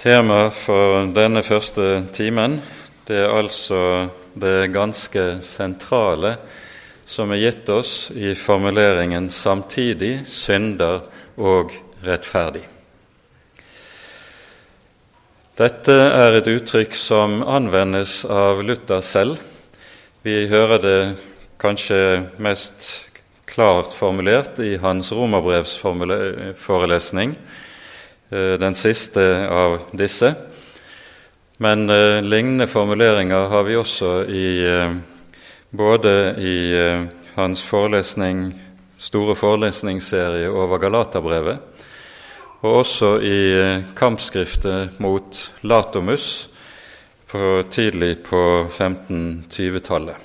[0.00, 2.54] Tema for denne første timen
[3.04, 6.40] det er altså det ganske sentrale
[7.04, 11.04] som er gitt oss i formuleringen 'samtidig synder
[11.36, 12.64] og rettferdig'.
[15.60, 19.36] Dette er et uttrykk som anvendes av Luther selv.
[20.24, 21.16] Vi hører det
[21.60, 23.04] kanskje mest
[23.44, 27.36] klart formulert i hans romerbrevsforelesning,
[28.30, 30.34] den siste av disse.
[31.62, 34.94] Men eh, lignende formuleringer har vi også i, eh,
[35.70, 37.02] både i eh,
[37.34, 38.46] hans forelesning,
[38.96, 41.84] store forelesningsserie over Galaterbrevet,
[42.62, 46.48] og også i eh, kampskriftet mot Latomus
[47.28, 50.16] på, tidlig på 1520-tallet.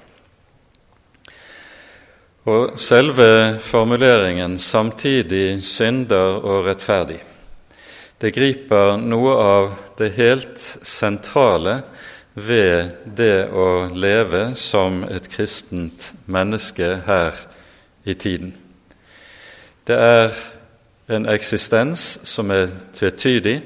[2.48, 7.35] Og selve formuleringen 'samtidig synder og rettferdig'
[8.18, 11.82] Det griper noe av det helt sentrale
[12.34, 17.42] ved det å leve som et kristent menneske her
[18.08, 18.54] i tiden.
[19.84, 20.32] Det er
[21.12, 23.58] en eksistens som er tvetydig,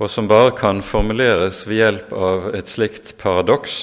[0.00, 3.76] og som bare kan formuleres ved hjelp av et slikt paradoks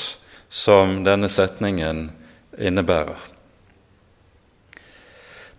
[0.50, 2.10] som denne setningen
[2.58, 3.30] innebærer.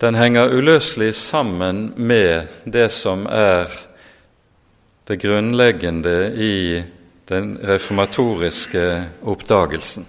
[0.02, 3.70] Den henger uløselig sammen med det som er
[5.06, 6.82] det grunnleggende i
[7.28, 10.06] den reformatoriske oppdagelsen,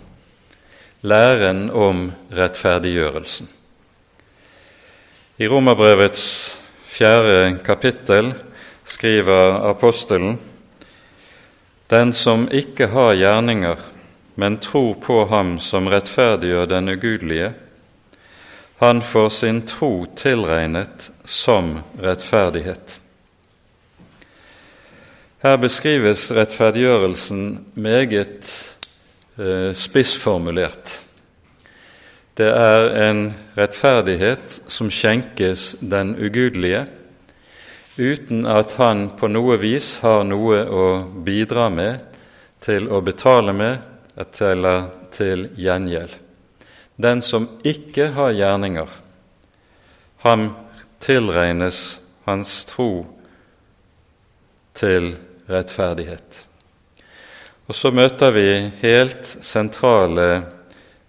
[1.02, 3.50] læren om rettferdiggjørelsen.
[5.38, 6.26] I Romerbrevets
[6.86, 8.34] fjerde kapittel
[8.86, 10.38] skriver apostelen
[11.90, 13.78] den som ikke har gjerninger,
[14.36, 17.52] men tror på Ham som rettferdiggjør den ugudelige,
[18.82, 23.00] han får sin tro tilregnet som rettferdighet.
[25.44, 28.52] Her beskrives rettferdiggjørelsen meget
[29.36, 30.94] eh, spissformulert.
[32.40, 33.20] Det er en
[33.58, 36.86] rettferdighet som skjenkes den ugudelige,
[38.00, 40.86] uten at han på noe vis har noe å
[41.28, 42.00] bidra med
[42.64, 46.16] til å betale med eller til gjengjeld.
[46.96, 48.88] Den som ikke har gjerninger,
[50.24, 50.48] han
[51.04, 51.84] tilregnes
[52.24, 52.90] hans tro
[54.80, 55.12] til
[55.50, 56.46] rettferdighet.
[57.68, 58.48] Og så møter vi
[58.82, 60.44] helt sentrale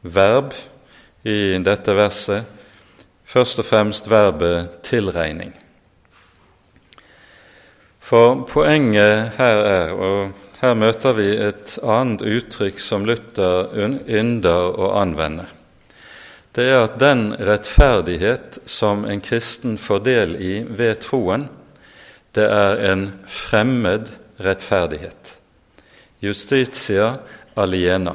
[0.03, 0.55] verb
[1.27, 2.45] i dette verset,
[3.25, 5.55] først og fremst verbet 'tilregning'.
[8.01, 13.73] For poenget her er, og her møter vi et annet uttrykk som Luther
[14.09, 15.47] ynder å anvende,
[16.55, 21.49] det er at den rettferdighet som en kristen får del i ved troen,
[22.35, 24.24] det er en fremmed rettferdighet.
[26.21, 27.09] Justitia
[27.55, 28.15] aliena.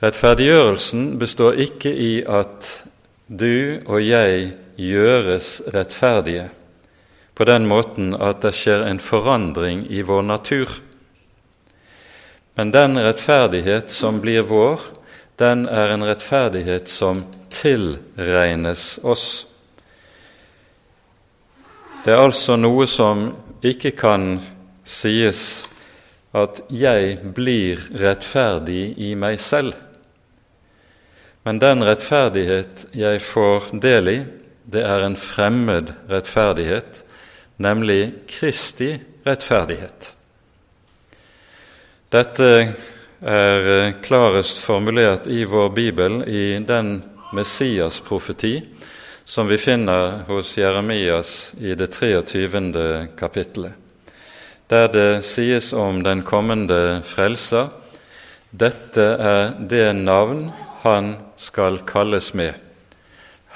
[0.00, 2.68] Rettferdiggjørelsen består ikke i at
[3.26, 6.50] du og jeg gjøres rettferdige
[7.36, 10.70] på den måten at det skjer en forandring i vår natur.
[12.56, 14.80] Men den rettferdighet som blir vår,
[15.36, 19.44] den er en rettferdighet som tilregnes oss.
[22.04, 23.28] Det er altså noe som
[23.66, 24.38] ikke kan
[24.84, 25.66] sies
[26.36, 29.74] at 'jeg blir rettferdig i meg selv'.
[31.44, 34.24] Men den rettferdighet jeg får del i,
[34.66, 37.04] det er en fremmed rettferdighet,
[37.58, 40.14] nemlig Kristi rettferdighet.
[42.10, 42.74] Dette
[43.22, 47.02] er klarest formulert i vår bibel i den
[47.32, 48.60] Messias-profeti
[49.26, 53.06] som vi finner hos Jeremias i det 23.
[53.18, 53.72] kapittelet,
[54.66, 57.72] der det sies om den kommende frelser
[58.54, 60.52] dette er det navn
[60.84, 62.54] han skal kalles med,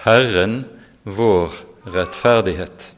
[0.03, 0.65] Herren
[1.03, 1.55] vår
[1.87, 2.91] rettferdighet.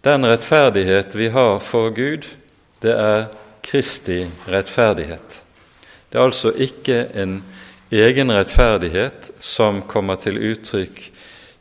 [0.00, 2.24] Den rettferdighet vi har for Gud,
[2.80, 3.28] det er
[3.60, 5.42] Kristi rettferdighet.
[6.08, 7.42] Det er altså ikke en
[7.92, 11.10] egen rettferdighet som kommer til uttrykk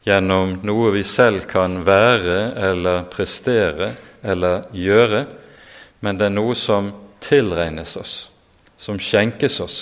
[0.07, 2.37] gjennom noe vi selv kan være
[2.69, 3.91] eller prestere
[4.23, 5.25] eller gjøre,
[5.99, 6.93] men det er noe som
[7.23, 8.13] tilregnes oss,
[8.79, 9.77] som skjenkes oss.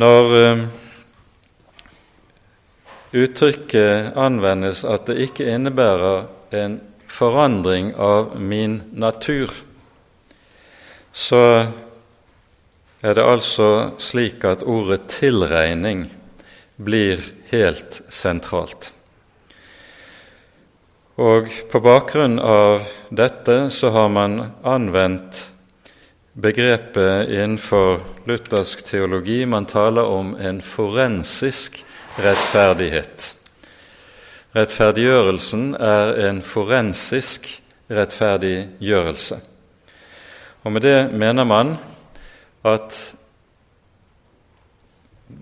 [0.00, 0.64] Når uh,
[3.12, 6.24] uttrykket anvendes at det ikke innebærer
[6.64, 6.80] en
[7.12, 9.52] forandring av min natur,
[11.12, 11.44] så
[13.04, 13.70] er det altså
[14.00, 16.08] slik at ordet 'tilregning'
[16.76, 18.92] blir helt sentralt.
[21.14, 22.82] Og på bakgrunn av
[23.14, 25.44] dette så har man anvendt
[26.34, 31.84] begrepet innenfor luthersk teologi Man taler om en forensisk
[32.18, 33.28] rettferdighet.
[34.54, 37.46] Rettferdiggjørelsen er en forensisk
[37.90, 39.38] rettferdiggjørelse.
[40.64, 41.76] Og med det mener man
[42.64, 42.98] at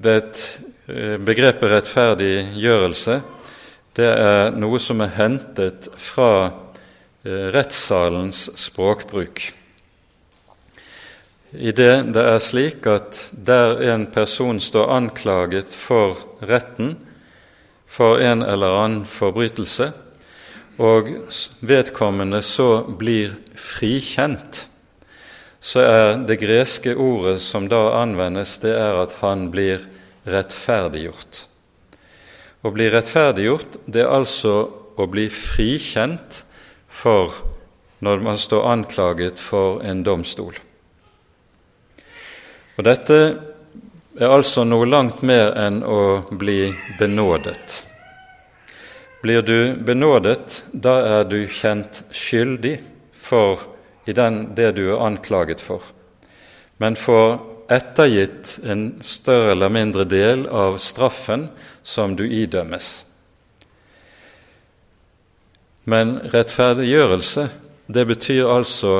[0.02, 3.20] det eh, begrepet rettferdiggjørelse
[3.96, 9.50] det er noe som er hentet fra eh, rettssalens språkbruk.
[11.52, 16.96] I det det er slik at der en person står anklaget for retten
[17.84, 19.90] for en eller annen forbrytelse,
[20.80, 21.10] og
[21.60, 24.64] vedkommende så blir frikjent,
[25.60, 29.84] så er det greske ordet som da anvendes, det er at han blir
[30.28, 31.46] rettferdiggjort.
[32.62, 34.54] Å bli rettferdiggjort, det er altså
[34.96, 36.42] å bli frikjent
[36.92, 37.40] for
[38.02, 40.54] når man står anklaget for en domstol.
[42.76, 43.18] Og Dette
[44.18, 47.82] er altså noe langt mer enn å bli benådet.
[49.22, 52.80] Blir du benådet, da er du kjent skyldig
[53.14, 53.68] for
[54.06, 55.84] i den, det du er anklaget for,
[56.82, 57.38] men får
[57.70, 61.48] ettergitt en større eller mindre del av straffen
[61.82, 63.04] som du idømmes.
[65.84, 67.48] Men rettferdiggjørelse,
[67.86, 68.94] det betyr altså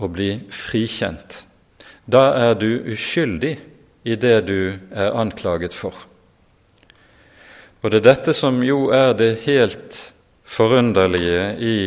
[0.00, 1.42] å bli frikjent.
[2.06, 3.56] Da er du uskyldig
[4.06, 4.60] i det du
[4.94, 6.06] er anklaget for.
[7.82, 9.98] Og det er dette som jo er det helt
[10.46, 11.78] forunderlige i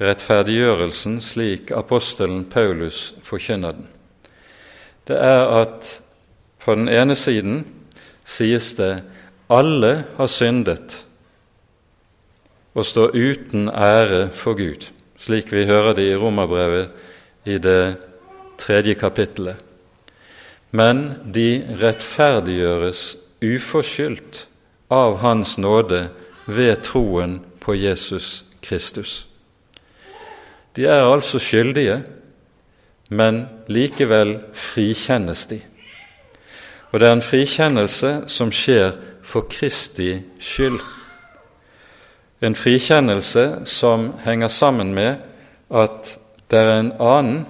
[0.00, 3.88] rettferdiggjørelsen slik apostelen Paulus forkynner den.
[5.08, 6.00] Det er at
[6.60, 7.64] på den ene siden
[8.24, 9.00] sies det
[9.50, 11.04] alle har syndet
[12.74, 14.86] og står uten ære for Gud,
[15.18, 16.90] slik vi hører det i Romerbrevet
[17.44, 17.96] i det
[18.60, 19.56] tredje kapittelet.
[20.70, 24.44] Men de rettferdiggjøres uforskyldt
[24.90, 26.08] av Hans nåde
[26.46, 29.26] ved troen på Jesus Kristus.
[30.76, 32.02] De er altså skyldige,
[33.10, 35.58] men likevel frikjennes de.
[36.90, 38.94] Og det er en frikjennelse som skjer
[39.26, 40.12] for Kristi
[40.42, 40.78] skyld.
[42.40, 45.20] En frikjennelse som henger sammen med
[45.70, 46.14] at
[46.50, 47.44] det er en annen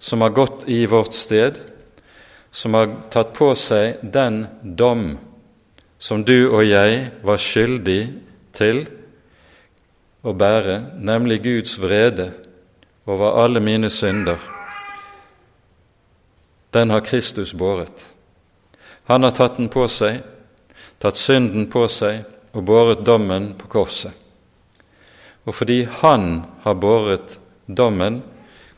[0.00, 1.58] som har gått i vårt sted,
[2.50, 5.18] som har tatt på seg den dom
[6.00, 8.00] som du og jeg var skyldig
[8.56, 8.86] til
[10.24, 12.30] å bære, nemlig Guds vrede
[13.04, 14.40] over alle mine synder.
[16.70, 18.14] Den har Kristus båret.
[19.04, 20.20] Han har tatt den på seg
[21.00, 24.12] tatt synden på seg og båret dommen på korset.
[25.48, 28.20] Og fordi Han har båret dommen,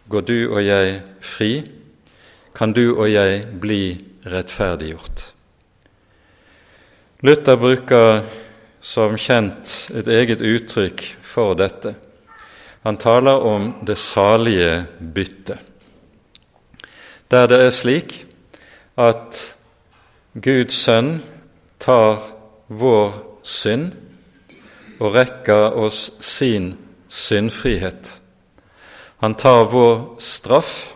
[0.08, 1.64] går du og jeg fri,
[2.54, 5.24] kan du og jeg bli rettferdiggjort.
[7.22, 8.22] Luther bruker
[8.82, 11.94] som kjent et eget uttrykk for dette.
[12.82, 15.58] Han taler om det salige byttet,
[17.32, 18.26] der det er slik
[19.00, 19.38] at
[20.36, 21.22] Guds sønn
[21.80, 22.20] tar
[22.68, 23.92] vår synd
[25.00, 26.76] og rekker oss sin
[27.08, 28.20] syndfrihet.
[29.24, 30.92] Han tar vår straff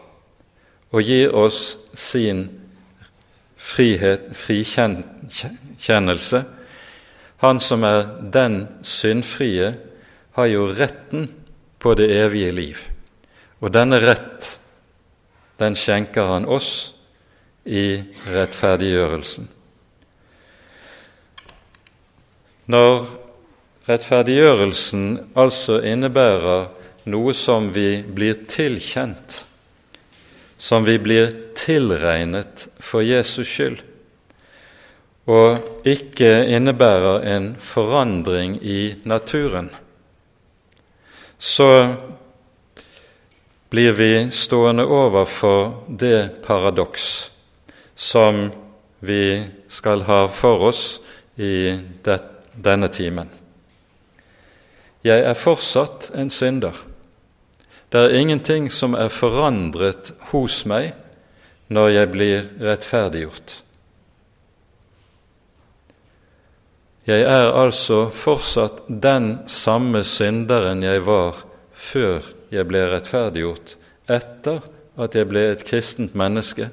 [0.92, 2.50] og gir oss sin
[3.56, 6.44] frihet, frikjennelse.
[7.42, 9.74] Han som er den syndfrie,
[10.36, 11.30] har jo retten
[11.80, 12.76] på det evige liv.
[13.60, 14.60] Og denne rett,
[15.58, 16.92] den skjenker han oss
[17.64, 19.48] i rettferdiggjørelsen.
[22.66, 23.06] Når
[23.86, 25.06] rettferdiggjørelsen
[25.38, 26.68] altså innebærer
[27.10, 29.42] noe som vi blir tilkjent,
[30.58, 33.78] som vi blir tilregnet for Jesus skyld,
[35.26, 39.70] og ikke innebærer en forandring i naturen,
[41.38, 41.70] så
[43.70, 47.30] blir vi stående overfor det paradoks
[47.94, 48.50] som
[48.98, 51.00] vi skal ha for oss
[51.36, 52.20] i det,
[52.52, 53.28] denne timen.
[55.06, 56.74] Jeg er fortsatt en synder.
[57.92, 60.94] Det er ingenting som er forandret hos meg
[61.70, 63.60] når jeg blir rettferdiggjort.
[67.06, 71.38] Jeg er altså fortsatt den samme synderen jeg var
[71.70, 73.76] før jeg ble rettferdiggjort,
[74.08, 74.62] etter
[74.96, 76.70] at jeg ble et kristent menneske,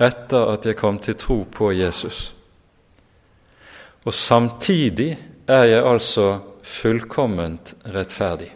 [0.00, 2.32] etter at jeg kom til tro på Jesus.
[4.04, 5.14] Og samtidig
[5.48, 6.26] er jeg altså
[6.64, 8.50] fullkomment rettferdig.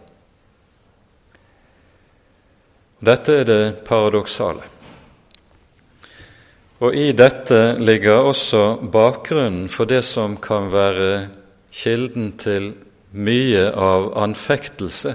[2.99, 4.65] Dette er det paradoksale.
[6.83, 11.29] Og i dette ligger også bakgrunnen for det som kan være
[11.75, 12.73] kilden til
[13.15, 15.15] mye av anfektelse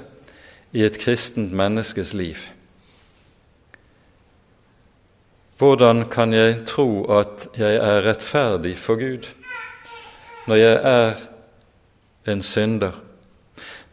[0.74, 2.40] i et kristent menneskes liv.
[5.58, 9.30] Hvordan kan jeg tro at jeg er rettferdig for Gud
[10.50, 11.14] når jeg er
[12.28, 12.98] en synder,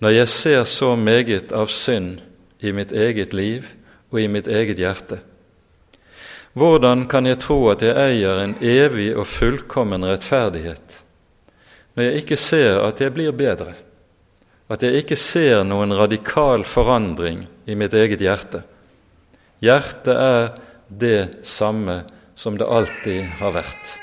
[0.00, 2.24] når jeg ser så meget av synd
[2.60, 3.68] i mitt eget liv
[4.10, 5.20] og i mitt eget hjerte?
[6.52, 11.04] Hvordan kan jeg tro at jeg eier en evig og fullkommen rettferdighet
[11.94, 13.74] når jeg ikke ser at jeg blir bedre,
[14.70, 18.62] at jeg ikke ser noen radikal forandring i mitt eget hjerte?
[19.60, 20.52] Hjertet er
[20.86, 22.04] det samme
[22.38, 23.96] som det alltid har vært.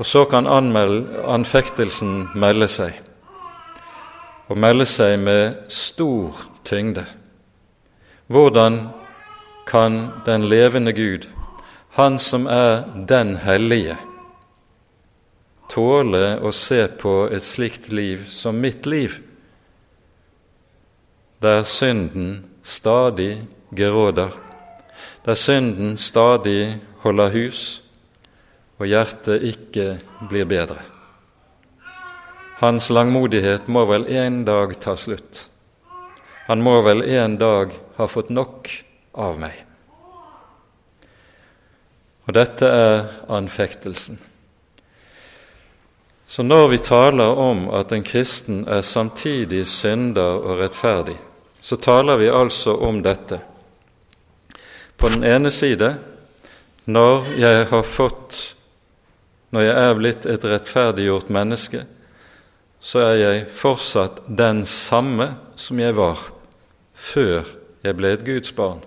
[0.00, 2.96] Og så kan anfektelsen melde seg,
[4.50, 7.04] og melde seg med stor tyngde.
[8.26, 8.88] Hvordan
[9.68, 11.28] kan den levende Gud,
[11.94, 13.94] Han som er den hellige,
[15.74, 19.18] tåle å se på et slikt liv som mitt liv,
[21.42, 23.42] der synden stadig
[23.74, 24.30] geråder,
[25.26, 27.62] der synden stadig holder hus,
[28.78, 29.88] og hjertet ikke
[30.30, 30.80] blir bedre.
[32.62, 35.48] Hans langmodighet må vel en dag ta slutt.
[36.46, 38.70] Han må vel en dag ha fått nok
[39.16, 39.56] av meg.
[42.24, 43.02] Og dette er
[43.32, 44.20] anfektelsen.
[46.34, 51.14] Så når vi taler om at en kristen er samtidig synder og rettferdig,
[51.62, 53.38] så taler vi altså om dette.
[54.98, 55.92] På den ene side
[56.90, 58.40] når jeg har fått
[59.54, 61.84] Når jeg er blitt et rettferdiggjort menneske,
[62.82, 66.18] så er jeg fortsatt den samme som jeg var
[66.94, 67.46] før
[67.86, 68.82] jeg ble et Guds barn.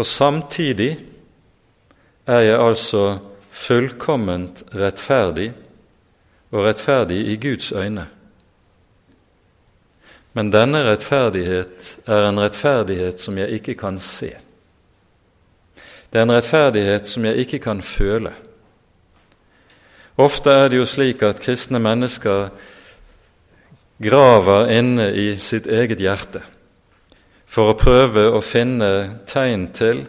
[0.00, 0.94] Og samtidig
[2.24, 3.04] er jeg altså
[3.52, 5.52] fullkomment rettferdig,
[6.50, 8.06] og rettferdig i Guds øyne.
[10.36, 14.34] Men denne rettferdighet er en rettferdighet som jeg ikke kan se.
[16.12, 18.32] Det er en rettferdighet som jeg ikke kan føle.
[20.16, 22.48] Ofte er det jo slik at kristne mennesker
[24.02, 26.42] graver inne i sitt eget hjerte
[27.46, 28.90] for å prøve å finne
[29.28, 30.04] tegn til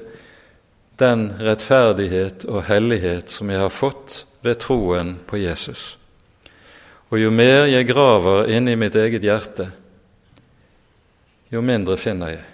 [1.00, 5.97] den rettferdighet og hellighet som jeg har fått ved troen på Jesus.
[7.08, 9.70] Og jo mer jeg graver inni mitt eget hjerte,
[11.48, 12.46] jo mindre finner jeg.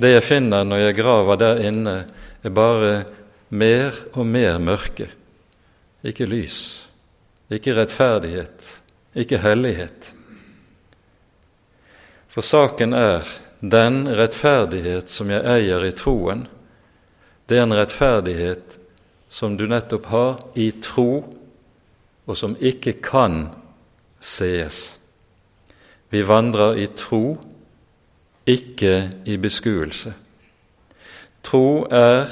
[0.00, 1.96] Det jeg finner når jeg graver der inne,
[2.40, 2.92] er bare
[3.50, 5.10] mer og mer mørke.
[6.06, 6.86] Ikke lys,
[7.52, 8.70] ikke rettferdighet,
[9.18, 10.12] ikke hellighet.
[12.32, 13.26] For saken er
[13.60, 16.46] den rettferdighet som jeg eier i troen,
[17.48, 18.78] det er en rettferdighet
[19.28, 21.24] som du nettopp har i tro,
[22.28, 23.48] og som ikke kan
[24.20, 24.98] sees.
[26.10, 27.38] Vi vandrer i tro
[28.48, 30.14] ikke i beskuelse.
[31.42, 32.30] Tro er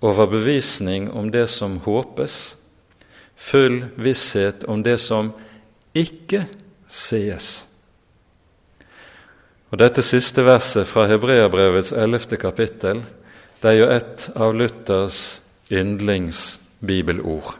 [0.00, 2.56] overbevisning om det som håpes,
[3.36, 5.32] full visshet om det som
[5.94, 6.44] ikke
[6.88, 7.66] sees.
[9.70, 13.04] Og Dette siste verset fra Hebreabrevets ellevte kapittel
[13.62, 15.40] det er jo et av Luthers
[15.70, 17.59] yndlingsbibelord.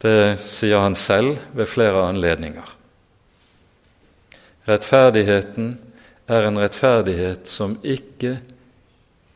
[0.00, 2.76] Det sier han selv ved flere anledninger.
[4.68, 5.74] Rettferdigheten
[6.30, 8.38] er en rettferdighet som ikke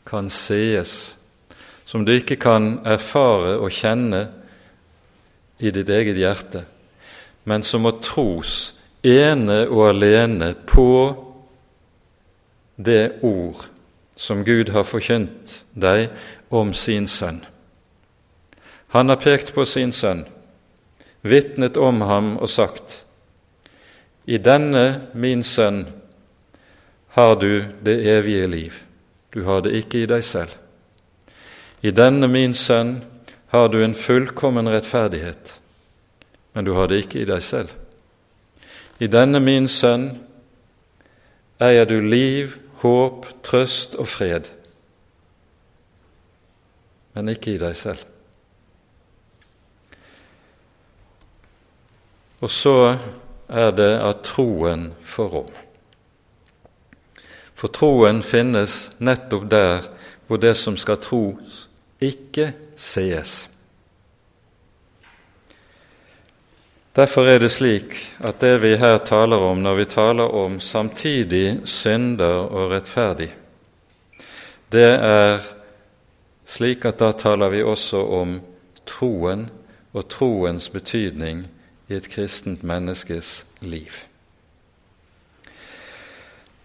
[0.08, 1.16] kan sees,
[1.84, 4.26] som du ikke kan erfare og kjenne
[5.58, 6.64] i ditt eget hjerte,
[7.44, 10.88] men som må tros ene og alene på
[12.76, 13.66] det ord
[14.16, 16.08] som Gud har forkynt deg
[16.54, 17.42] om sin sønn.
[18.94, 20.24] Han har pekt på sin sønn,
[21.24, 23.00] vitnet om ham og sagt:"
[24.26, 25.84] I denne min sønn
[27.08, 28.72] har du det evige liv.
[29.34, 30.50] Du har det ikke i deg selv.
[31.82, 33.02] I denne min sønn
[33.52, 35.60] har du en fullkommen rettferdighet,
[36.52, 37.68] men du har det ikke i deg selv.
[38.98, 40.08] I denne min sønn
[41.60, 44.48] eier du liv, håp, trøst og fred,
[47.14, 48.13] men ikke i deg selv.
[52.44, 52.96] Og så
[53.48, 55.52] er det at troen får rom.
[57.56, 59.86] For troen finnes nettopp der
[60.28, 61.68] hvor det som skal tros,
[62.04, 63.48] ikke sees.
[66.94, 71.64] Derfor er det slik at det vi her taler om når vi taler om samtidig
[71.64, 73.32] synder og rettferdig,
[74.72, 75.40] det er
[76.44, 78.38] slik at da taler vi også om
[78.86, 79.48] troen
[79.94, 81.46] og troens betydning
[81.88, 84.04] i et kristent menneskes liv.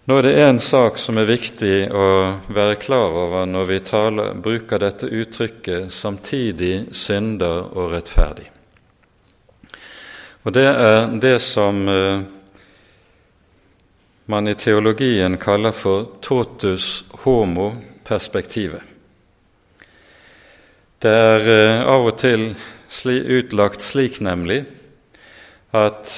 [0.09, 2.05] Nå er det en sak som er viktig å
[2.49, 8.49] være klar over når vi taler, bruker dette uttrykket 'samtidig synder og rettferdig'.
[10.43, 12.21] Og Det er det som eh,
[14.25, 18.81] man i teologien kaller for totus homo-perspektivet.
[20.99, 22.55] Det er eh, av og til
[23.05, 24.65] utlagt slik, nemlig,
[25.75, 26.13] at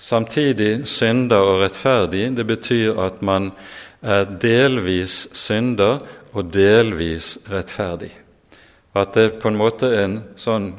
[0.00, 3.52] samtidig synder og rettferdig, det betyr at man
[4.02, 6.00] er delvis synder
[6.32, 8.12] og delvis rettferdig.
[8.94, 10.72] At det på en måte er en sånn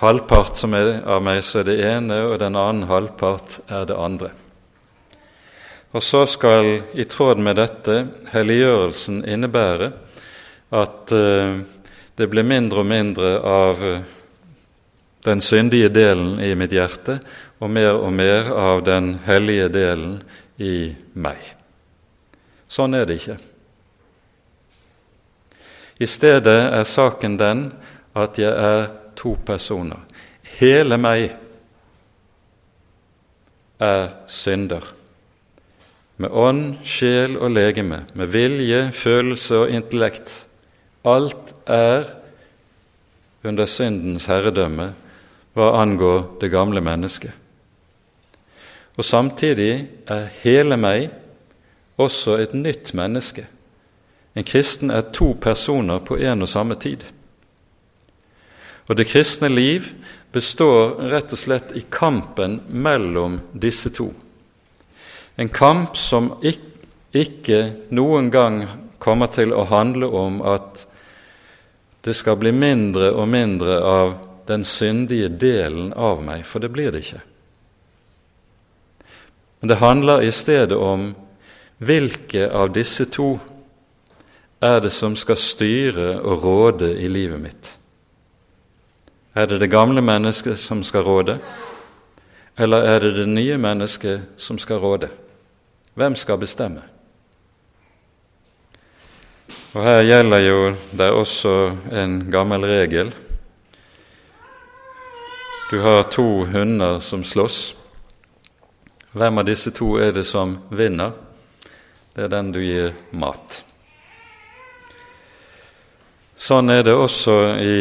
[0.00, 3.98] halvpart som er av meg, så er det ene, og den annen halvpart er det
[3.98, 4.30] andre.
[5.94, 8.00] Og så skal, i tråd med dette,
[8.32, 9.92] helliggjørelsen innebære
[10.74, 11.60] at uh,
[12.18, 14.00] det blir mindre og mindre av uh,
[15.24, 17.18] den syndige delen i mitt hjerte,
[17.60, 20.18] og mer og mer av den hellige delen
[20.60, 21.40] i meg.
[22.68, 23.38] Sånn er det ikke.
[26.02, 27.68] I stedet er saken den
[28.18, 30.02] at jeg er to personer.
[30.58, 31.30] Hele meg
[33.82, 34.84] er synder.
[36.20, 40.34] Med ånd, sjel og legeme, med vilje, følelse og intellekt.
[41.04, 42.12] Alt er
[43.44, 44.92] under syndens herredømme
[45.54, 47.32] hva angår det gamle mennesket.
[48.94, 51.10] Og samtidig er hele meg
[51.98, 53.46] også et nytt menneske.
[54.34, 57.04] En kristen er to personer på en og samme tid.
[58.88, 59.86] Og det kristne liv
[60.34, 64.10] består rett og slett i kampen mellom disse to.
[65.38, 67.60] En kamp som ikke
[67.94, 68.64] noen gang
[68.98, 70.84] kommer til å handle om at
[72.04, 74.14] det skal bli mindre og mindre av
[74.46, 77.22] den syndige delen av meg, for det blir det ikke.
[79.60, 81.14] Men det handler i stedet om
[81.78, 83.38] hvilke av disse to
[84.64, 87.74] er det som skal styre og råde i livet mitt.
[89.34, 91.38] Er det det gamle mennesket som skal råde,
[92.58, 95.08] eller er det det nye mennesket som skal råde?
[95.94, 96.82] Hvem skal bestemme?
[99.74, 100.58] Og Her gjelder jo
[100.92, 101.54] det også
[101.92, 103.14] en gammel regel.
[105.70, 107.76] Du har to hunder som slåss.
[109.12, 111.14] Hvem av disse to er det som vinner?
[112.12, 113.62] Det er den du gir mat.
[116.36, 117.80] Sånn er det også i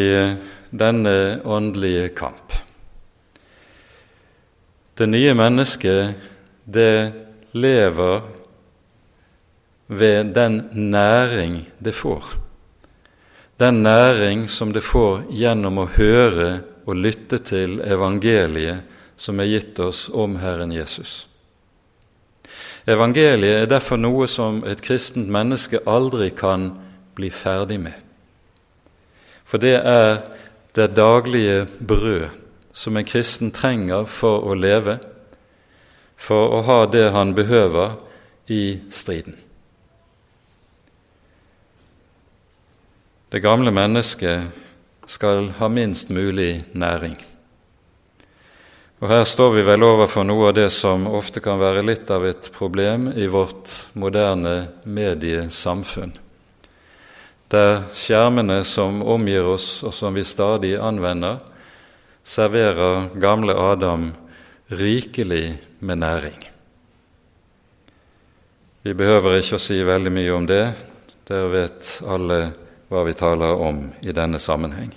[0.71, 2.55] denne åndelige kamp.
[4.95, 6.15] Det nye mennesket,
[6.63, 7.11] det
[7.51, 8.21] lever
[9.91, 12.37] ved den næring det får.
[13.59, 16.53] Den næring som det får gjennom å høre
[16.85, 18.83] og lytte til evangeliet
[19.17, 21.27] som er gitt oss om Herren Jesus.
[22.89, 26.71] Evangeliet er derfor noe som et kristent menneske aldri kan
[27.15, 27.95] bli ferdig med.
[29.45, 30.23] For det er
[30.75, 32.27] det daglige brød
[32.73, 34.97] som en kristen trenger for å leve,
[36.17, 37.95] for å ha det han behøver
[38.51, 39.37] i striden.
[43.31, 44.62] Det gamle mennesket
[45.05, 47.17] skal ha minst mulig næring.
[49.03, 52.25] Og Her står vi vel overfor noe av det som ofte kan være litt av
[52.25, 56.15] et problem i vårt moderne mediesamfunn
[57.53, 61.37] der skjermene som omgir oss, og som vi stadig anvender,
[62.25, 64.09] serverer gamle Adam
[64.73, 66.39] rikelig med næring.
[68.83, 70.63] Vi behøver ikke å si veldig mye om det,
[71.29, 72.39] der vet alle
[72.93, 74.93] hva vi taler om i denne sammenheng.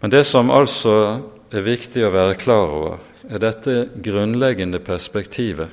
[0.00, 0.94] Men det som altså
[1.52, 5.70] er viktig å være klar over, er dette grunnleggende perspektivet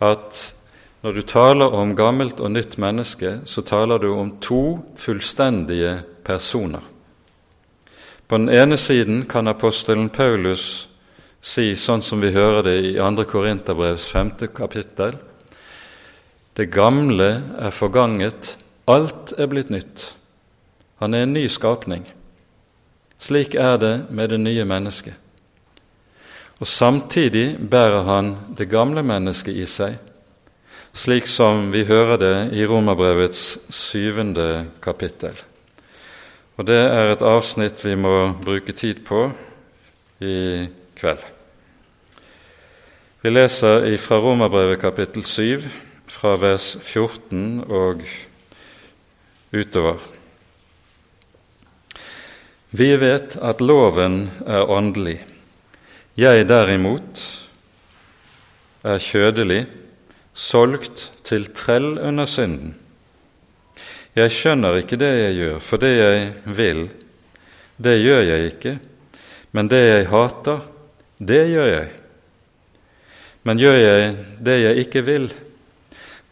[0.00, 0.42] at
[1.04, 6.82] når du taler om gammelt og nytt menneske, så taler du om to fullstendige personer.
[8.26, 10.88] På den ene siden kan apostelen Paulus
[11.38, 13.26] si, sånn som vi hører det i 2.
[13.30, 14.32] Korinterbrevs 5.
[14.56, 15.14] kapittel,
[16.56, 17.28] det gamle
[17.60, 20.12] er forganget, alt er blitt nytt.
[21.02, 22.06] Han er en ny skapning.
[23.18, 25.14] Slik er det med det nye mennesket.
[26.60, 29.98] Og samtidig bærer han det gamle mennesket i seg,
[30.96, 35.36] slik som vi hører det i Romerbrevets syvende kapittel.
[36.56, 39.26] Og Det er et avsnitt vi må bruke tid på
[40.24, 41.20] i kveld.
[43.20, 45.60] Vi leser fra Romerbrevet kapittel 7,
[46.08, 48.06] fra vers 14 og
[49.50, 50.00] utover.
[52.70, 55.20] Vi vet at loven er åndelig.
[56.16, 57.22] Jeg derimot
[58.86, 59.64] er kjødelig,
[60.36, 62.74] solgt til trell under synden.
[64.16, 66.86] Jeg skjønner ikke det jeg gjør, for det jeg vil,
[67.76, 68.76] det gjør jeg ikke,
[69.52, 70.62] men det jeg hater,
[71.16, 71.90] det gjør jeg.
[73.44, 75.28] Men gjør jeg det jeg ikke vil,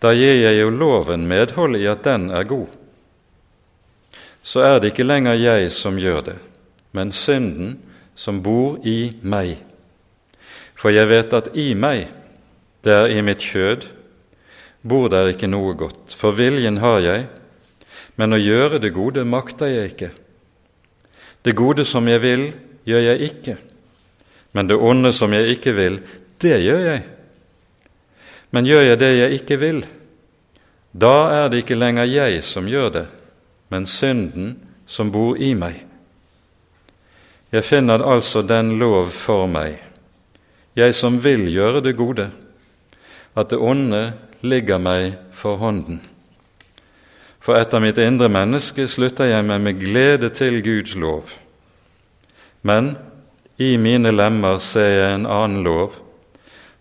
[0.00, 2.83] da gir jeg jo loven medhold i at den er god.
[4.44, 6.36] Så er det ikke lenger jeg som gjør det,
[6.92, 7.78] men synden
[8.14, 9.56] som bor i meg.
[10.76, 12.10] For jeg vet at i meg,
[12.84, 13.86] det er i mitt kjød,
[14.84, 16.12] bor der ikke noe godt.
[16.12, 17.24] For viljen har jeg,
[18.20, 20.10] men å gjøre det gode makter jeg ikke.
[21.44, 22.44] Det gode som jeg vil,
[22.84, 23.56] gjør jeg ikke,
[24.52, 26.00] men det onde som jeg ikke vil,
[26.44, 27.02] det gjør jeg.
[28.52, 29.84] Men gjør jeg det jeg ikke vil,
[30.92, 33.06] da er det ikke lenger jeg som gjør det,
[33.74, 34.54] men synden
[34.86, 35.80] som bor i meg.
[37.50, 39.80] Jeg finner altså den lov for meg,
[40.78, 42.28] jeg som vil gjøre det gode,
[43.34, 44.12] at det onde
[44.46, 45.98] ligger meg for hånden.
[47.42, 51.34] For etter mitt indre menneske slutter jeg meg med glede til Guds lov.
[52.62, 52.94] Men
[53.58, 55.98] i mine lemmer ser jeg en annen lov,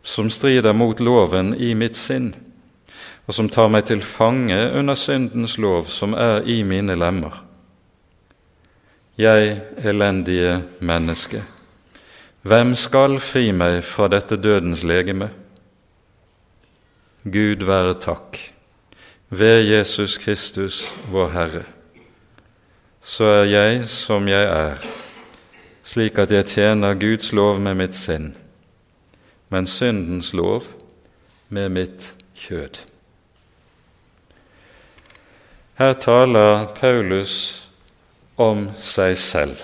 [0.06, 2.36] som strider mot loven i mitt sinn,
[3.28, 7.40] og som tar meg til fange under syndens lov som er i mine lemmer.
[9.18, 11.44] Jeg elendige menneske,
[12.42, 15.30] hvem skal fri meg fra dette dødens legeme?
[17.24, 18.40] Gud være takk,
[19.30, 21.64] ved Jesus Kristus, vår Herre.
[23.02, 24.84] Så er jeg som jeg er
[25.84, 28.32] slik at jeg tjener Guds lov med mitt sinn,
[29.52, 30.66] men syndens lov
[31.50, 32.93] med mitt kjød.
[35.74, 37.66] Her taler Paulus
[38.38, 39.62] om seg selv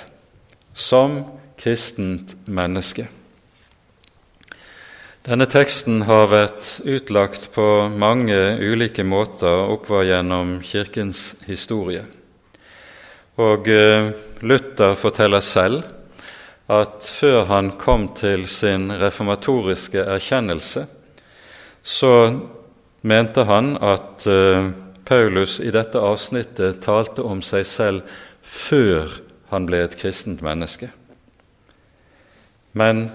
[0.74, 1.20] som
[1.60, 3.06] kristent menneske.
[5.22, 12.02] Denne teksten har vært utlagt på mange ulike måter oppover gjennom Kirkens historie.
[13.38, 14.10] Og eh,
[14.42, 15.86] Luther forteller selv
[16.74, 20.90] at før han kom til sin reformatoriske erkjennelse,
[21.86, 22.14] så
[23.06, 24.70] mente han at uh,
[25.10, 29.16] Paulus i dette avsnittet talte om seg selv før
[29.50, 30.92] han ble et kristent menneske.
[32.78, 33.08] Men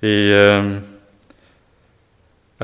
[0.00, 0.70] i eh,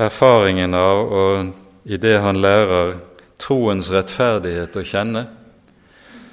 [0.01, 1.51] erfaringen av og
[1.85, 2.95] i det han lærer
[3.37, 5.25] troens rettferdighet å kjenne,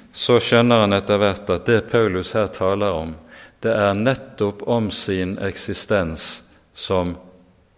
[0.09, 3.13] så skjønner han etter hvert at det Paulus her taler om,
[3.61, 6.27] det er nettopp om sin eksistens
[6.73, 7.13] som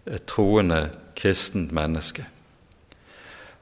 [0.08, 2.24] et troende kristent menneske.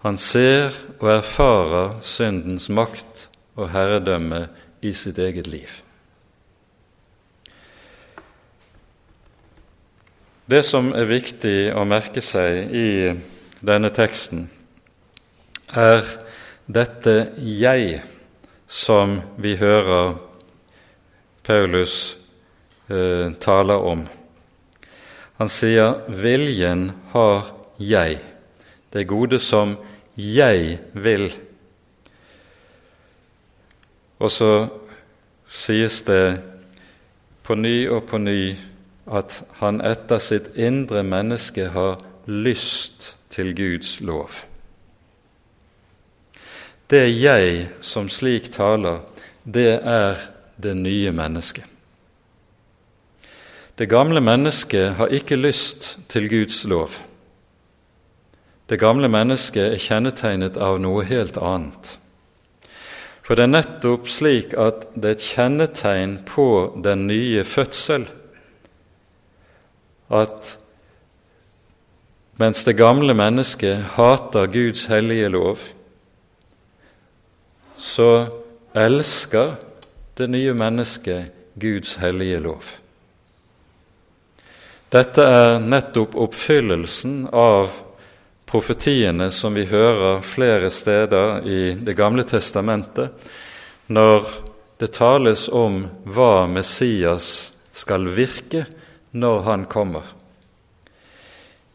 [0.05, 3.27] Han ser og erfarer syndens makt
[3.59, 4.45] og herredømme
[4.83, 5.71] i sitt eget liv.
[10.49, 12.91] Det som er viktig å merke seg i
[13.59, 14.47] denne teksten,
[15.69, 16.07] er
[16.65, 18.01] dette 'jeg'
[18.69, 20.17] som vi hører
[21.43, 22.17] Paulus
[22.89, 24.07] eh, tale om.
[25.39, 28.25] Han sier 'viljen har jeg',
[28.93, 29.77] det gode som
[30.19, 31.31] jeg vil.
[34.19, 34.53] Og så
[35.47, 36.41] sies det
[37.47, 38.57] på ny og på ny
[39.09, 44.43] at han etter sitt indre menneske har lyst til Guds lov.
[46.91, 49.01] Det jeg som slik taler,
[49.45, 50.19] det er
[50.57, 51.65] det nye mennesket.
[53.79, 56.91] Det gamle mennesket har ikke lyst til Guds lov.
[58.69, 61.95] Det gamle mennesket er kjennetegnet av noe helt annet.
[63.25, 66.49] For det er nettopp slik at det er et kjennetegn på
[66.85, 68.07] den nye fødsel
[70.09, 70.55] at
[72.41, 75.65] mens det gamle mennesket hater Guds hellige lov,
[77.77, 78.29] så
[78.77, 79.57] elsker
[80.17, 82.71] det nye mennesket Guds hellige lov.
[84.93, 87.75] Dette er nettopp oppfyllelsen av
[88.49, 93.13] profetiene som vi hører flere steder i Det gamle testamentet,
[93.87, 94.25] når
[94.81, 98.65] det tales om hva Messias skal virke
[99.13, 100.03] når han kommer.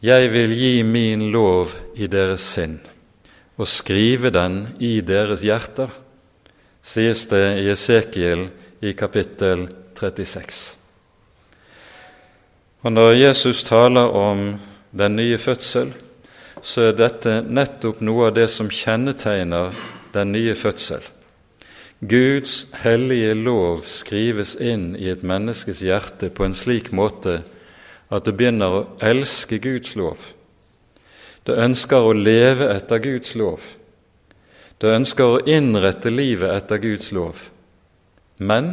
[0.04, 2.80] Jeg vil gi min lov i deres sinn
[3.56, 5.92] og skrive den i deres hjerter
[6.84, 8.48] sies det i Esekiel
[8.84, 10.76] i kapittel 36.
[12.84, 14.58] Og Når Jesus taler om
[14.92, 15.94] den nye fødsel,
[16.64, 19.76] så er dette nettopp noe av det som kjennetegner
[20.14, 21.02] den nye fødsel.
[22.00, 27.42] Guds hellige lov skrives inn i et menneskes hjerte på en slik måte
[28.12, 30.30] at det begynner å elske Guds lov.
[31.44, 33.60] Det ønsker å leve etter Guds lov.
[34.80, 37.44] Det ønsker å innrette livet etter Guds lov.
[38.40, 38.72] Men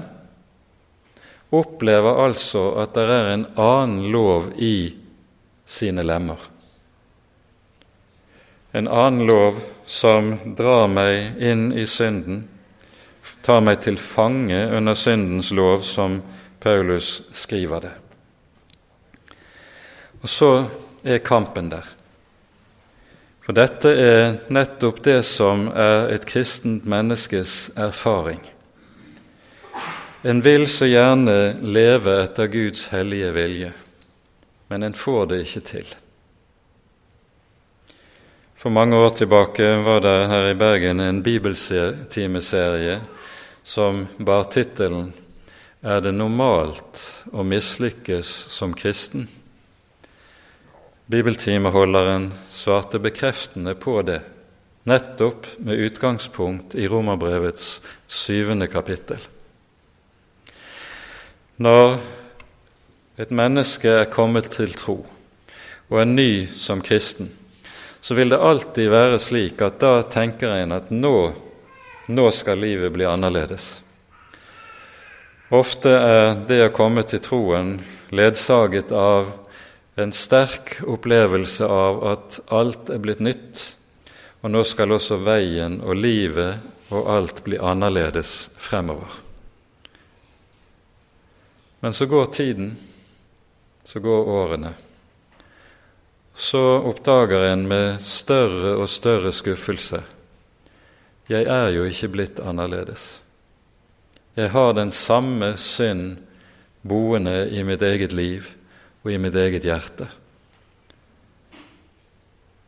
[1.52, 4.94] opplever altså at det er en annen lov i
[5.68, 6.40] sine lemmer.
[8.72, 12.46] En annen lov som drar meg inn i synden,
[13.44, 16.22] tar meg til fange under syndens lov, som
[16.62, 17.96] Paulus skriver det.
[20.22, 20.52] Og så
[21.04, 21.88] er kampen der.
[23.42, 28.40] For dette er nettopp det som er et kristent menneskes erfaring.
[30.24, 33.74] En vil så gjerne leve etter Guds hellige vilje,
[34.70, 35.96] men en får det ikke til.
[38.62, 43.00] For mange år tilbake var det her i Bergen en bibeltimeserie
[43.64, 45.14] som bar tittelen
[45.82, 49.28] 'Er det normalt å mislykkes som kristen?'
[51.10, 54.22] Bibeltimeholderen svarte bekreftende på det,
[54.86, 59.18] nettopp med utgangspunkt i Romerbrevets syvende kapittel.
[61.58, 62.00] Når
[63.18, 65.06] et menneske er kommet til tro
[65.90, 67.41] og er ny som kristen,
[68.02, 71.16] så vil det alltid være slik at da tenker en at nå,
[72.10, 73.84] nå skal livet bli annerledes.
[75.52, 77.76] Ofte er det å komme til troen
[78.16, 79.30] ledsaget av
[80.00, 83.64] en sterk opplevelse av at alt er blitt nytt,
[84.42, 89.12] og nå skal også veien og livet og alt bli annerledes fremover.
[91.82, 92.74] Men så går tiden,
[93.84, 94.74] så går årene.
[96.36, 100.04] Så oppdager en med større og større skuffelse
[101.32, 103.22] jeg er jo ikke blitt annerledes.
[104.36, 106.18] Jeg har den samme synd
[106.88, 108.50] boende i mitt eget liv
[109.04, 110.08] og i mitt eget hjerte.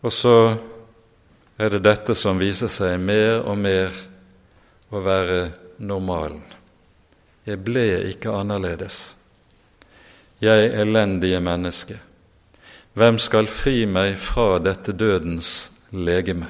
[0.03, 0.35] Og så
[1.57, 3.91] er det dette som viser seg mer og mer
[4.93, 5.41] å være
[5.79, 6.43] normalen.
[7.43, 9.15] Jeg ble ikke annerledes.
[10.43, 11.99] Jeg elendige menneske.
[12.93, 16.47] Hvem skal fri meg fra dette dødens legeme?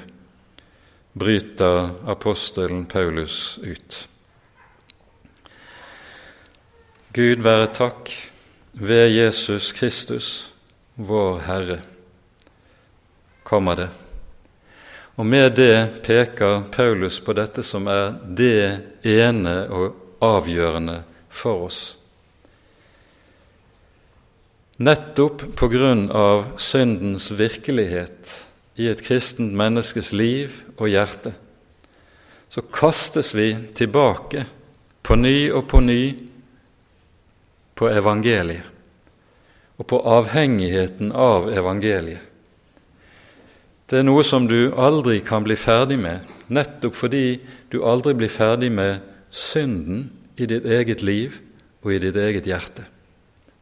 [1.13, 4.07] bryter apostelen Paulus ut.
[7.13, 8.09] Gud være takk
[8.73, 10.53] ved Jesus Kristus,
[10.95, 11.79] vår Herre,
[13.43, 13.89] kommer det.
[15.15, 19.93] Og med det peker Paulus på dette som er det ene og
[20.25, 21.81] avgjørende for oss.
[24.81, 28.31] Nettopp på grunn av syndens virkelighet
[28.81, 31.35] i et kristent menneskes liv og hjerte,
[32.49, 34.47] så kastes vi tilbake
[35.05, 36.01] på ny og på ny
[37.77, 38.69] på evangeliet
[39.77, 42.21] og på avhengigheten av evangeliet.
[43.89, 48.31] Det er noe som du aldri kan bli ferdig med, nettopp fordi du aldri blir
[48.31, 50.07] ferdig med synden
[50.37, 51.37] i ditt eget liv
[51.83, 52.87] og i ditt eget hjerte.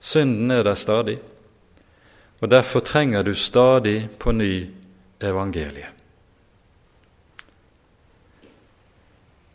[0.02, 1.20] Synden er der stadig,
[2.42, 4.66] og derfor trenger du stadig på ny
[5.22, 5.94] evangeliet.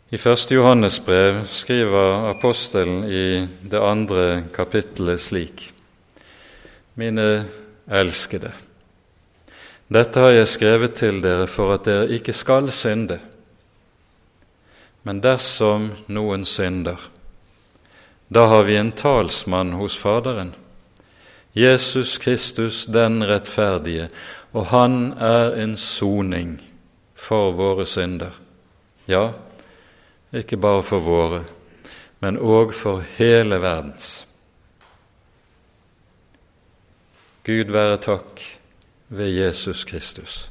[0.07, 5.73] I første Johannes brev skriver apostelen i det andre kapittelet slik.:
[6.95, 7.47] Mine
[7.91, 8.53] elskede,
[9.91, 13.19] dette har jeg skrevet til dere for at dere ikke skal synde.
[15.03, 16.97] Men dersom noen synder,
[18.27, 20.53] da har vi en talsmann hos Faderen,
[21.53, 24.09] Jesus Kristus den rettferdige,
[24.51, 26.57] og han er en soning
[27.15, 28.35] for våre synder.
[29.07, 29.31] Ja,
[30.33, 31.43] ikke bare for våre,
[32.19, 34.27] men òg for hele verdens.
[37.47, 38.43] Gud være takk
[39.07, 40.49] ved Jesus Kristus.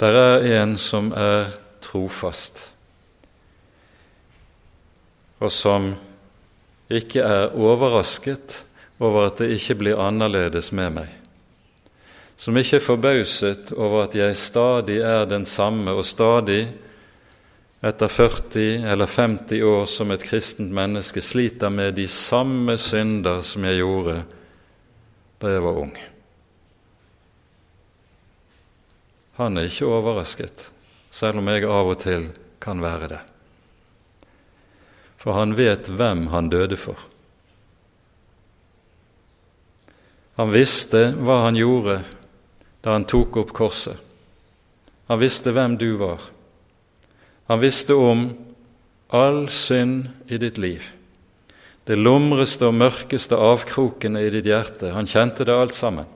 [0.00, 2.66] Der er en som er trofast
[5.40, 5.94] og som
[6.90, 8.64] ikke er overrasket
[9.00, 11.08] over at det ikke blir annerledes med meg,
[12.40, 16.64] som ikke er forbauset over at jeg stadig er den samme og stadig,
[17.80, 23.64] etter 40 eller 50 år som et kristent menneske, sliter med de samme synder som
[23.64, 24.18] jeg gjorde
[25.40, 25.94] da jeg var ung.
[29.40, 30.68] Han er ikke overrasket,
[31.08, 32.28] selv om jeg av og til
[32.60, 33.24] kan være det
[35.20, 36.96] for han vet hvem han døde for.
[40.40, 41.98] Han visste hva han gjorde
[42.80, 43.98] da han tok opp korset.
[45.10, 46.22] Han visste hvem du var.
[47.50, 48.30] Han visste om
[49.12, 50.86] all synd i ditt liv.
[51.84, 54.94] Det lumreste og mørkeste avkrokene i ditt hjerte.
[54.94, 56.08] Han kjente det alt sammen.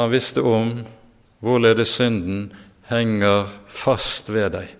[0.00, 0.72] Han visste om
[1.44, 2.52] hvorledes synden
[2.88, 4.79] henger fast ved deg.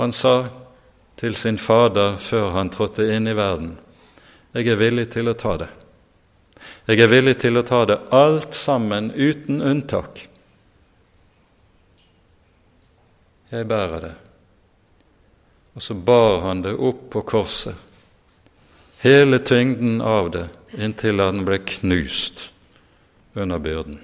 [0.00, 0.48] Og han sa
[1.20, 3.74] til sin Fader før han trådte inn i verden,
[4.56, 5.66] jeg er villig til å ta det.
[6.88, 10.22] Jeg er villig til å ta det alt sammen uten unntak.
[13.52, 14.14] Jeg bærer det.
[15.76, 17.76] Og så bar han det opp på korset,
[19.04, 20.46] hele tyngden av det,
[20.80, 22.46] inntil han ble knust
[23.36, 24.00] under byrden.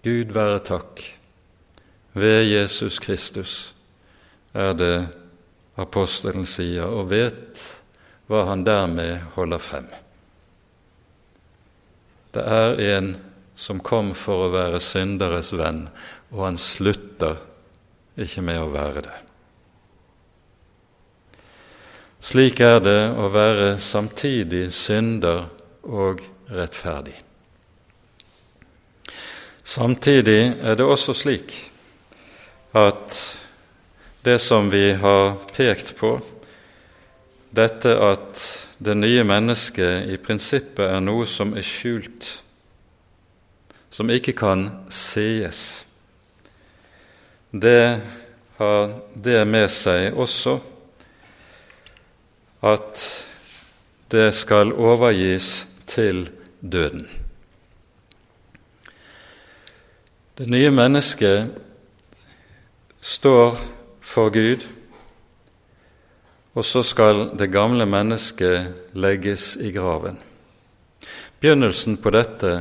[0.00, 1.04] Gud være takk.
[2.16, 3.74] Ved Jesus Kristus
[4.56, 4.94] er det
[5.76, 7.60] apostelen sier, og vet
[8.30, 9.90] hva han dermed holder frem.
[12.32, 13.12] Det er en
[13.56, 15.86] som kom for å være synderes venn,
[16.32, 17.36] og han slutter
[18.16, 19.20] ikke med å være det.
[22.26, 25.50] Slik er det å være samtidig synder
[25.84, 27.18] og rettferdig.
[29.66, 31.52] Samtidig er det også slik
[32.76, 33.16] at
[34.26, 36.16] det som vi har pekt på,
[37.56, 38.42] dette at
[38.78, 42.28] det nye mennesket i prinsippet er noe som er skjult,
[43.88, 45.62] som ikke kan sees.
[47.50, 48.00] Det
[48.58, 50.58] har det med seg også
[52.66, 53.04] at
[54.12, 56.26] det skal overgis til
[56.60, 57.06] døden.
[60.36, 61.65] Det nye mennesket
[63.06, 63.54] står
[64.02, 64.66] for Gud
[66.56, 70.16] og så skal det gamle mennesket legges i graven.
[71.40, 72.52] Begynnelsen på dette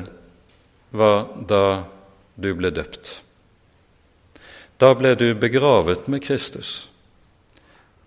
[0.92, 1.86] var da
[2.36, 3.22] du ble døpt.
[4.76, 6.90] Da ble du begravet med Kristus,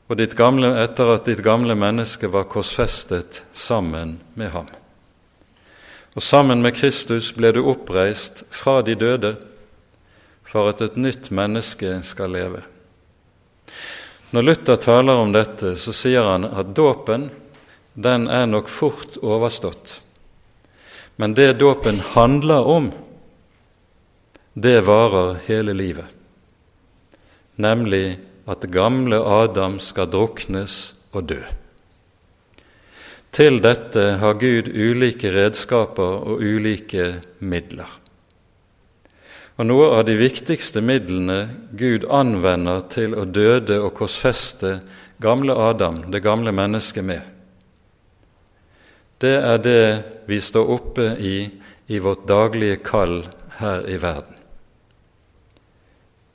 [0.09, 4.69] og gamle, etter at ditt gamle menneske var korsfestet sammen med ham.
[6.17, 9.37] Og sammen med Kristus ble du oppreist fra de døde
[10.49, 12.63] for at et nytt menneske skal leve.
[14.33, 17.29] Når Luther taler om dette, så sier han at dåpen
[17.99, 19.99] den er nok fort overstått.
[21.19, 22.91] Men det dåpen handler om,
[24.55, 26.07] det varer hele livet.
[27.59, 30.77] Nemlig at gamle Adam skal druknes
[31.11, 31.41] og dø.
[33.35, 37.98] Til dette har Gud ulike redskaper og ulike midler.
[39.59, 44.77] Og noe av de viktigste midlene Gud anvender til å døde og korsfeste
[45.19, 47.25] gamle Adam, det gamle mennesket, med,
[49.19, 49.83] det er det
[50.31, 51.51] vi står oppe i
[51.91, 53.25] i vårt daglige kall
[53.59, 54.37] her i verden.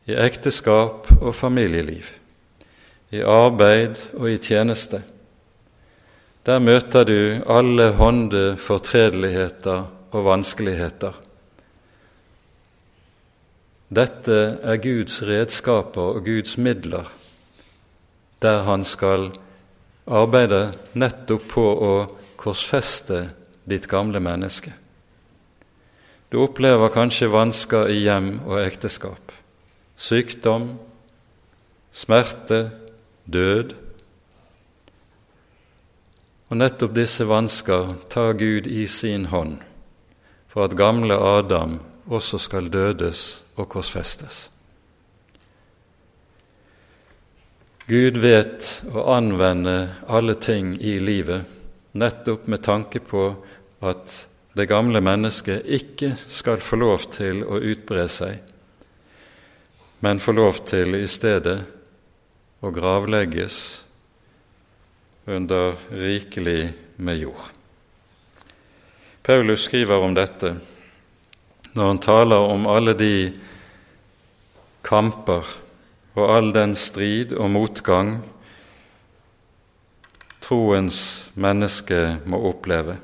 [0.09, 2.09] I ekteskap og familieliv,
[3.15, 4.99] i arbeid og i tjeneste.
[6.43, 11.22] Der møter du alle hånde fortredeligheter og vanskeligheter
[13.95, 17.09] dette er Guds redskaper og Guds midler,
[18.41, 19.29] der han skal
[20.07, 21.91] arbeide nettopp på å
[22.39, 23.27] korsfeste
[23.69, 24.73] ditt gamle menneske.
[26.31, 29.31] Du opplever kanskje vansker i hjem og ekteskap,
[29.95, 30.71] sykdom,
[31.93, 32.65] smerte,
[33.29, 33.75] død.
[36.49, 39.61] Og nettopp disse vansker tar Gud i sin hånd
[40.49, 41.79] for at gamle Adam
[42.09, 44.49] også skal dødes og korsfestes.
[47.85, 49.75] Gud vet å anvende
[50.07, 51.49] alle ting i livet
[51.99, 53.25] nettopp med tanke på
[53.83, 54.21] at
[54.55, 58.37] det gamle mennesket ikke skal få lov til å utbre seg,
[59.99, 61.57] men få lov til i stedet
[62.63, 63.57] å gravlegges
[65.27, 66.71] under rikelig
[67.03, 67.51] med jord.
[69.23, 70.55] Paulus skriver om dette
[71.73, 73.15] når han taler om alle de
[74.83, 75.47] kamper
[76.13, 78.17] og all den strid og motgang
[80.43, 80.99] troens
[81.39, 82.97] menneske må oppleve.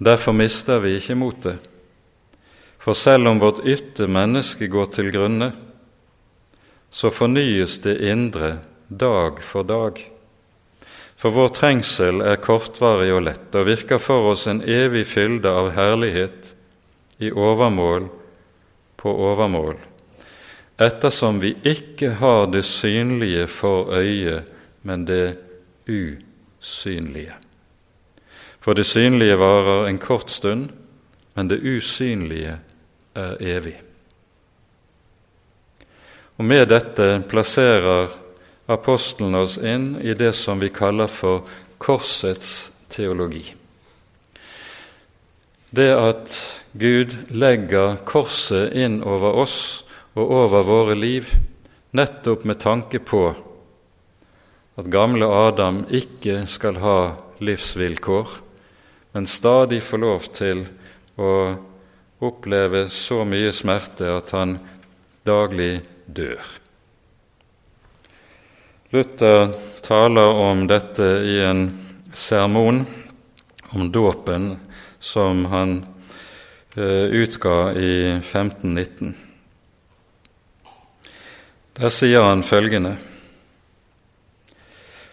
[0.00, 1.58] Derfor mister vi ikke motet.
[2.80, 5.50] For selv om vårt ytre menneske går til grunne,
[6.90, 8.58] så fornyes det indre
[8.88, 10.00] dag for dag.
[11.20, 15.74] For vår trengsel er kortvarig og lett og virker for oss en evig fylde av
[15.76, 16.54] herlighet
[17.20, 18.08] i overmål
[19.00, 19.76] på overmål,
[20.80, 24.48] ettersom vi ikke har det synlige for øyet,
[24.82, 25.36] men det
[25.88, 27.34] usynlige.
[28.60, 30.70] For det synlige varer en kort stund,
[31.34, 32.58] men det usynlige
[33.14, 33.76] er evig.
[36.36, 38.08] Og Med dette plasserer
[38.68, 41.44] apostelen oss inn i det som vi kaller for
[41.78, 43.54] korsets teologi.
[45.70, 46.32] Det at
[46.72, 49.84] Gud legger korset inn over oss
[50.18, 51.28] og over våre liv,
[51.94, 53.24] nettopp med tanke på
[54.78, 56.98] at gamle Adam ikke skal ha
[57.42, 58.30] livsvilkår,
[59.12, 60.64] men stadig få lov til
[61.20, 61.32] å
[62.20, 64.56] oppleve så mye smerte at han
[65.26, 66.42] daglig dør.
[68.90, 69.52] Luther
[69.86, 71.68] taler om dette i en
[72.16, 72.82] sermon
[73.70, 74.56] om dåpen
[74.98, 75.76] som han
[76.74, 79.29] eh, utga i 1519.
[81.80, 82.98] Der sier han følgende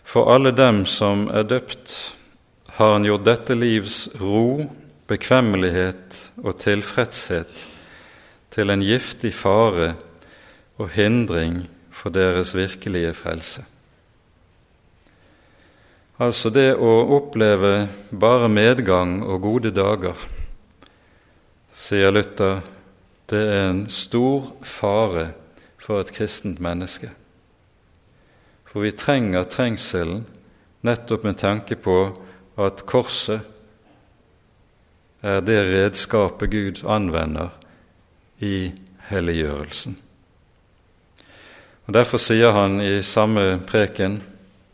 [0.03, 1.93] For alle dem som er døpt,
[2.75, 4.65] har han gjort dette livs ro,
[5.07, 7.63] bekvemmelighet og tilfredshet
[8.51, 9.93] til en giftig fare
[10.75, 13.63] og hindring for deres virkelige frelse.
[16.19, 20.19] Altså det å oppleve bare medgang og gode dager,
[21.71, 22.59] sier Luther,
[23.31, 25.29] det er en stor fare
[25.87, 27.13] for et kristent menneske.
[28.67, 30.25] For vi trenger trengselen
[30.83, 31.95] nettopp med tanke på
[32.59, 33.39] at korset
[35.23, 37.55] er det redskapet Gud anvender
[38.43, 38.73] i
[39.07, 39.95] helliggjørelsen.
[41.87, 44.19] Og Derfor sier han i samme preken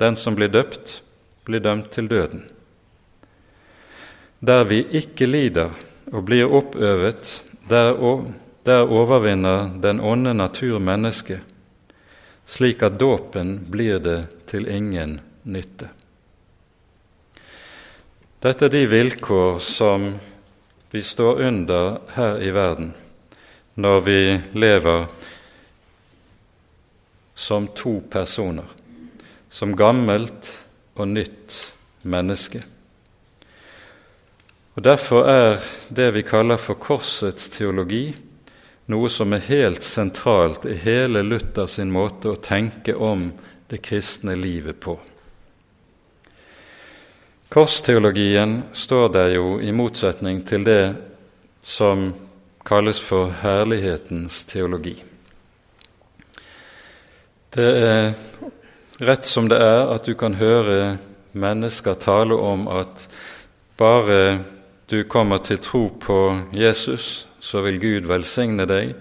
[0.02, 1.04] den som blir døpt,
[1.46, 2.48] blir dømt til døden.
[4.42, 5.70] Der vi ikke lider
[6.12, 7.94] og blir oppøvet, der
[8.64, 11.42] der overvinner den ånde natur mennesket,
[12.46, 15.90] slik at dåpen blir det til ingen nytte.
[18.44, 20.10] Dette er de vilkår som
[20.92, 22.92] vi står under her i verden
[23.76, 24.18] når vi
[24.54, 25.08] lever
[27.34, 28.68] som to personer,
[29.50, 30.50] som gammelt
[30.94, 31.56] og nytt
[32.04, 32.62] menneske.
[34.76, 38.14] Og Derfor er det vi kaller for korsets teologi,
[38.92, 43.30] noe som er helt sentralt i hele Luther sin måte å tenke om
[43.72, 44.98] det kristne livet på.
[47.54, 50.96] Korsteologien står der jo i motsetning til det
[51.62, 52.10] som
[52.66, 54.96] kalles for herlighetens teologi.
[57.54, 58.14] Det er
[58.98, 60.98] rett som det er at du kan høre
[61.38, 63.08] mennesker tale om at
[63.78, 64.40] bare
[64.90, 66.18] du kommer til tro på
[66.54, 68.94] Jesus, så vil Gud velsigne deg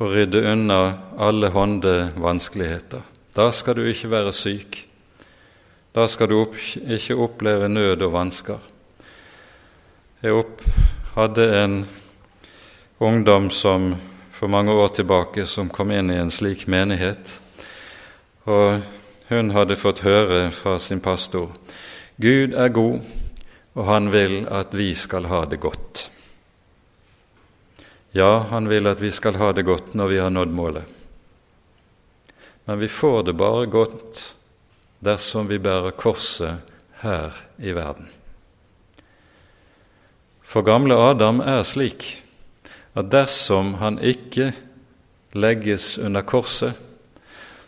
[0.00, 0.80] og rydde unna
[1.20, 3.04] alle hånde vanskeligheter.
[3.36, 4.78] Da skal du ikke være syk.
[5.92, 8.58] Da skal du opp, ikke oppleve nød og vansker.
[10.24, 10.64] Jeg opp,
[11.16, 11.76] hadde en
[13.00, 13.92] ungdom som
[14.32, 17.38] for mange år tilbake som kom inn i en slik menighet.
[18.48, 18.80] Og
[19.28, 21.52] hun hadde fått høre fra sin pastor
[22.16, 23.00] Gud er god,
[23.76, 26.06] og han vil at vi skal ha det godt.
[28.16, 30.84] Ja, han vil at vi skal ha det godt når vi har nådd målet.
[32.64, 34.22] Men vi får det bare godt
[35.04, 36.64] dersom vi bærer korset
[37.02, 38.08] her i verden.
[40.40, 42.06] For gamle Adam er slik
[42.96, 44.54] at dersom han ikke
[45.36, 46.72] legges under korset,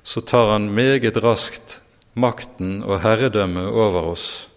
[0.01, 1.83] så tar han meget raskt
[2.17, 4.49] makten og herredømmet over oss.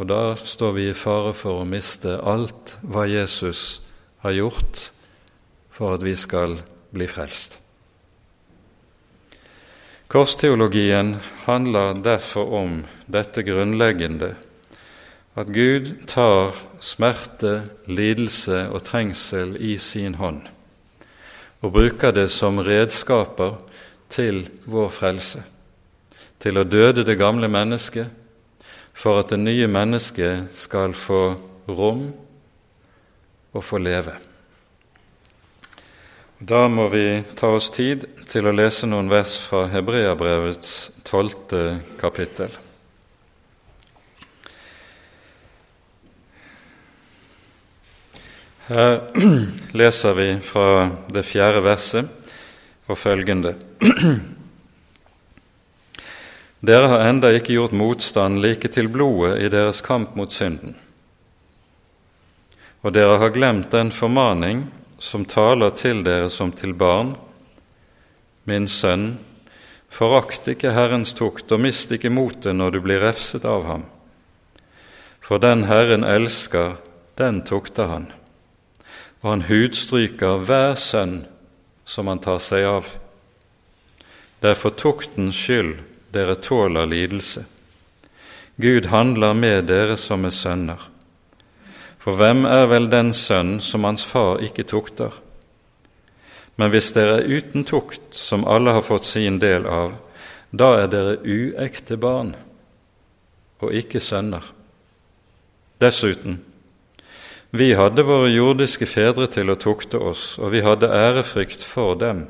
[0.00, 3.82] Og da står vi i fare for å miste alt hva Jesus
[4.22, 4.90] har gjort
[5.70, 6.58] for at vi skal
[6.92, 7.58] bli frelst.
[10.10, 11.16] Korsteologien
[11.46, 14.34] handler derfor om dette grunnleggende
[15.38, 20.42] at Gud tar smerte, lidelse og trengsel i sin hånd
[21.60, 23.58] og bruker det som redskaper
[24.10, 25.42] til vår frelse,
[26.40, 28.08] til å døde det gamle mennesket,
[28.96, 31.22] for at det nye mennesket skal få
[31.68, 32.08] rom
[33.52, 34.16] å få leve.
[36.40, 42.54] Da må vi ta oss tid til å lese noen vers fra Hebreabrevets tolvte kapittel.
[48.70, 49.00] Her
[49.82, 52.30] leser vi fra det fjerde verset
[52.88, 53.56] og følgende.
[56.70, 60.76] Dere har enda ikke gjort motstand like til blodet i deres kamp mot synden
[62.80, 64.66] og dere har glemt den formaning
[64.98, 67.14] som taler til dere som til barn.
[68.44, 69.18] Min sønn,
[69.90, 73.82] Forakt ikke Herrens tukt, og mist ikke motet når du blir refset av ham.
[75.20, 76.78] For den Herren elsker,
[77.18, 78.06] den tukter han,
[79.20, 81.24] og han hudstryker hver sønn
[81.84, 82.86] som han tar seg av.
[84.40, 85.80] Det er for tuktens skyld
[86.14, 87.44] dere tåler lidelse.
[88.62, 90.86] Gud handler med dere som er sønner.
[92.00, 95.12] For hvem er vel den sønn som hans far ikke tukter?
[96.56, 99.94] Men hvis dere er uten tukt, som alle har fått sin del av,
[100.50, 102.34] da er dere uekte barn
[103.60, 104.44] og ikke sønner.
[105.80, 106.40] Dessuten,
[107.50, 112.24] vi hadde våre jordiske fedre til å tukte oss, og vi hadde ærefrykt for dem.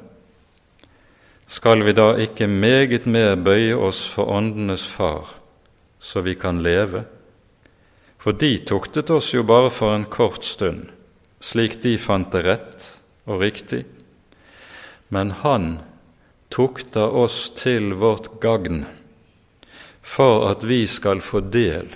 [1.51, 5.31] Skal vi da ikke meget mer bøye oss for åndenes far,
[6.01, 7.05] så vi kan leve?
[8.21, 10.91] For de tuktet oss jo bare for en kort stund,
[11.41, 12.89] slik de fant det rett
[13.25, 13.87] og riktig.
[15.09, 15.79] Men Han
[16.53, 18.85] tukter oss til vårt gagn,
[20.03, 21.89] for at vi skal få del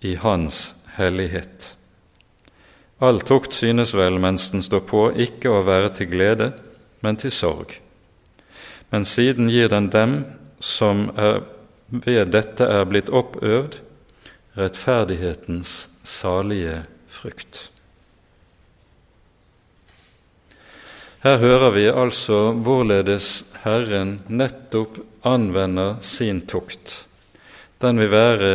[0.00, 1.74] i Hans hellighet.
[3.00, 6.52] All tukt synes vel mens den står på, ikke å være til glede,
[7.00, 7.74] men til sorg.
[8.92, 10.18] Men siden gir den dem
[10.60, 11.42] som er,
[11.90, 13.80] ved dette er blitt oppøvd,
[14.60, 17.70] rettferdighetens salige frukt.
[21.20, 27.04] Her hører vi altså hvorledes Herren nettopp anvender sin tukt.
[27.80, 28.52] Den vil være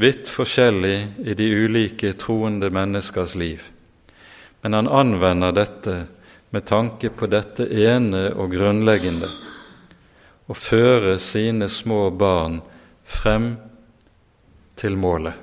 [0.00, 0.96] vidt forskjellig
[1.28, 3.60] i de ulike troende menneskers liv.
[4.62, 5.96] Men han anvender dette
[6.50, 9.28] med tanke på dette ene og grunnleggende
[10.50, 12.62] å føre sine små barn
[13.04, 13.52] frem
[14.80, 15.36] til målet.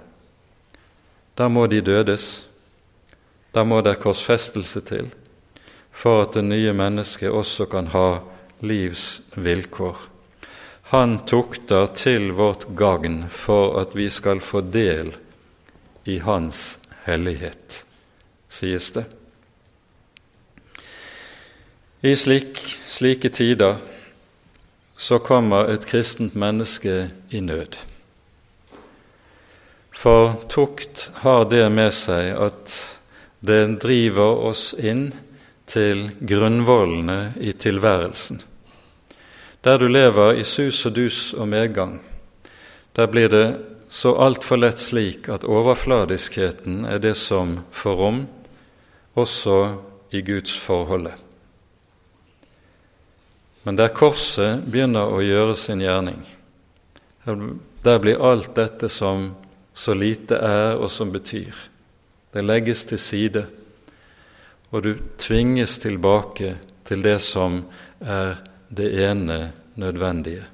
[1.38, 2.47] Da må de dødes,
[3.53, 5.11] da må det korsfestelse til,
[5.93, 8.19] for at det nye mennesket også kan ha
[8.65, 9.97] livs vilkår.
[10.93, 15.11] Han tukter til vårt gagn for at vi skal få del
[16.07, 17.83] i Hans hellighet,
[18.49, 19.03] sies det.
[22.01, 23.77] I slik, slike tider
[24.97, 27.77] så kommer et kristent menneske i nød.
[29.98, 32.74] For tukt har det med seg at
[33.41, 35.08] det driver oss inn
[35.66, 38.43] til grunnvollene i tilværelsen.
[39.66, 41.98] Der du lever i sus og dus og medgang,
[42.93, 43.48] der blir det
[43.89, 48.22] så altfor lett slik at overfladiskheten er det som får rom,
[49.18, 49.58] også
[50.14, 51.16] i Guds forholde.
[53.66, 56.22] Men der korset begynner å gjøre sin gjerning,
[57.26, 59.32] der blir alt dette som
[59.78, 61.53] så lite er og som betyr,
[62.34, 63.45] det legges til side,
[64.73, 66.55] og du tvinges tilbake
[66.88, 67.61] til det som
[68.01, 68.39] er
[68.73, 70.47] det ene nødvendige,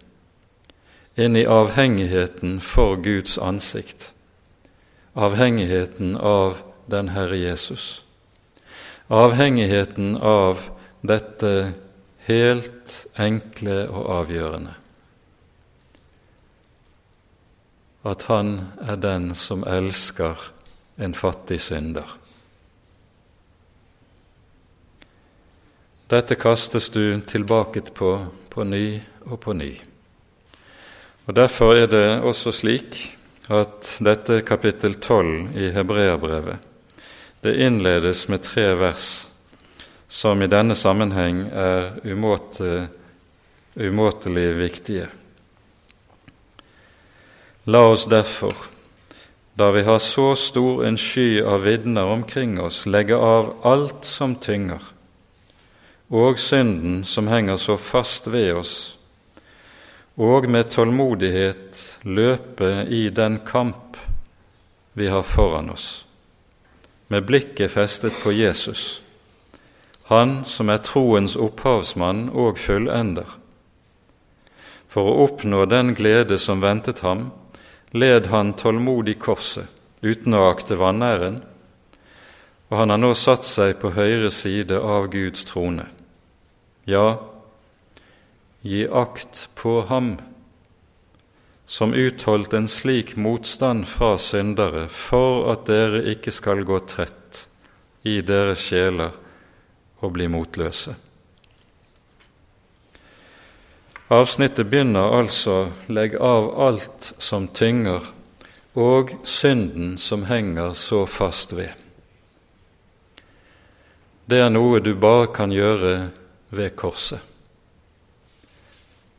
[1.16, 4.12] inn i avhengigheten for Guds ansikt,
[5.16, 6.60] avhengigheten av
[6.92, 8.04] den Herre Jesus,
[9.08, 10.68] avhengigheten av
[11.02, 11.74] dette
[12.28, 14.83] helt enkle og avgjørende
[18.04, 20.40] at han er den som elsker
[21.00, 22.08] en fattig synder.
[26.12, 28.18] Dette kastes du tilbake på
[28.54, 29.72] på ny og på ny.
[31.26, 33.00] Og Derfor er det også slik
[33.50, 36.70] at dette kapittel 12 i Hebreabrevet
[37.44, 39.28] det innledes med tre vers
[40.08, 42.88] som i denne sammenheng er umåte,
[43.76, 45.08] umåtelig viktige.
[47.66, 48.54] La oss derfor,
[49.54, 54.34] da vi har så stor en sky av vitner omkring oss, legge av alt som
[54.36, 54.82] tynger,
[56.12, 58.74] og synden som henger så fast ved oss,
[60.20, 63.96] og med tålmodighet løpe i den kamp
[64.94, 66.04] vi har foran oss,
[67.08, 69.00] med blikket festet på Jesus,
[70.12, 73.38] han som er troens opphavsmann og fullender.
[74.92, 77.30] For å oppnå den glede som ventet ham,
[77.94, 79.70] led han tålmodig korset
[80.04, 81.40] uten å akte vanæren,
[82.68, 85.86] og han har nå satt seg på høyre side av Guds trone.
[86.90, 87.22] Ja,
[88.66, 90.18] gi akt på ham
[91.70, 97.46] som utholdt en slik motstand fra syndere, for at dere ikke skal gå trett
[98.04, 99.16] i deres sjeler
[100.04, 100.98] og bli motløse.
[104.14, 108.12] Avsnittet begynner altså 'legg av alt som tynger',
[108.76, 111.74] og synden som henger så fast ved.
[114.30, 116.12] Det er noe du bare kan gjøre
[116.50, 117.20] ved korset.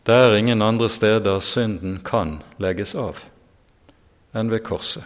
[0.06, 3.24] Det er ingen andre steder synden kan legges av
[4.34, 5.02] enn ved korset.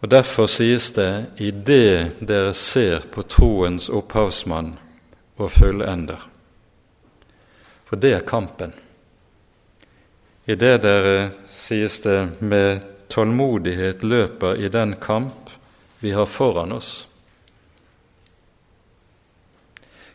[0.00, 4.78] Og Derfor sies det i det dere ser på troens opphavsmann
[5.36, 6.37] og fullender.
[7.88, 8.74] For det er kampen.
[10.44, 15.50] I det dere, sies det, med tålmodighet løper i den kamp
[16.00, 17.08] vi har foran oss.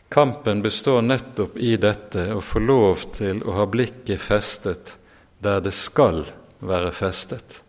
[0.08, 4.94] Kampen består nettopp i dette å få lov til å ha blikket festet
[5.42, 6.22] der det skal
[6.62, 7.60] være festet.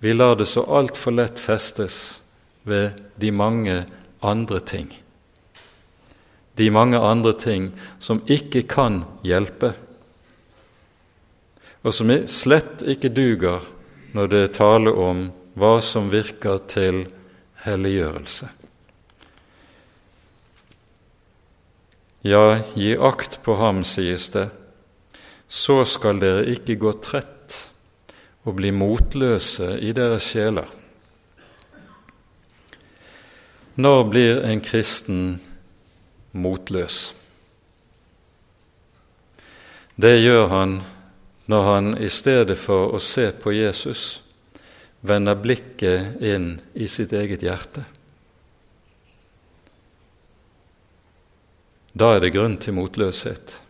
[0.00, 2.22] Vi lar det så altfor lett festes
[2.64, 3.82] ved de mange
[4.20, 4.88] andre ting.
[6.56, 9.72] De mange andre ting som ikke kan hjelpe,
[11.84, 13.64] og som slett ikke duger
[14.14, 15.26] når det er tale om
[15.58, 17.02] hva som virker til
[17.66, 18.48] helliggjørelse.
[22.24, 24.46] Ja, gi akt på ham, sies det,
[25.48, 27.58] så skal dere ikke gå trett
[28.48, 30.70] og bli motløse i deres sjeler.
[33.76, 35.20] Når blir en kristen
[36.34, 37.14] motløs?
[39.94, 40.76] Det gjør han
[41.46, 44.04] når han i stedet for å se på Jesus
[45.04, 47.84] vender blikket inn i sitt eget hjerte.
[51.94, 53.60] Da er det grunn til motløshet.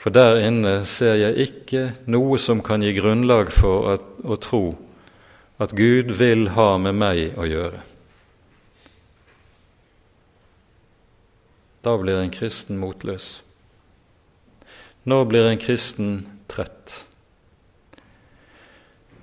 [0.00, 4.64] For der inne ser jeg ikke noe som kan gi grunnlag for at, å tro
[5.62, 7.82] at Gud vil ha med meg å gjøre.
[11.82, 13.42] Da blir en kristen motløs.
[15.04, 16.12] Når blir en kristen
[16.50, 16.94] trett?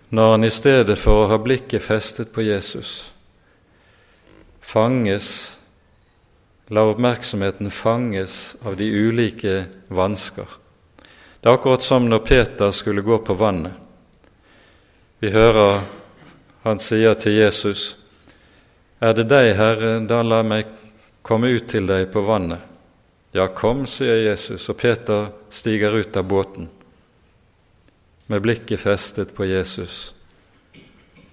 [0.10, 3.12] Når han i stedet for å ha blikket festet på Jesus,
[4.60, 5.30] fanges,
[6.68, 10.60] la oppmerksomheten fanges av de ulike vansker
[11.42, 13.72] det er akkurat som når Peter skulle gå på vannet.
[15.20, 15.82] Vi hører
[16.64, 17.96] han sier til Jesus,
[19.02, 20.66] 'Er det deg, Herre, da la meg
[21.30, 22.66] komme ut til deg på vannet.'
[23.32, 26.70] 'Ja, kom', sier Jesus, og Peter stiger ut av båten
[28.30, 30.14] med blikket festet på Jesus,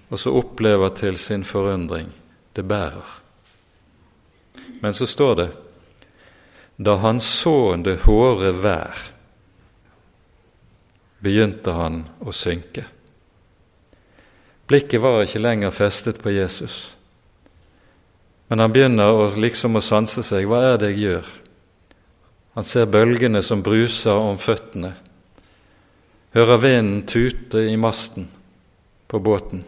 [0.09, 2.11] og så opplever til sin forundring
[2.53, 3.21] det bærer.
[4.81, 5.49] Men så står det
[6.77, 8.97] da han så det hårde vær,
[11.19, 12.85] begynte han å synke.
[14.67, 16.96] Blikket var ikke lenger festet på Jesus.
[18.47, 20.47] Men han begynner å, liksom å sanse seg.
[20.47, 21.31] Hva er det jeg gjør?
[22.57, 24.95] Han ser bølgene som bruser om føttene,
[26.33, 28.29] hører vinden tute i masten
[29.07, 29.61] på båten.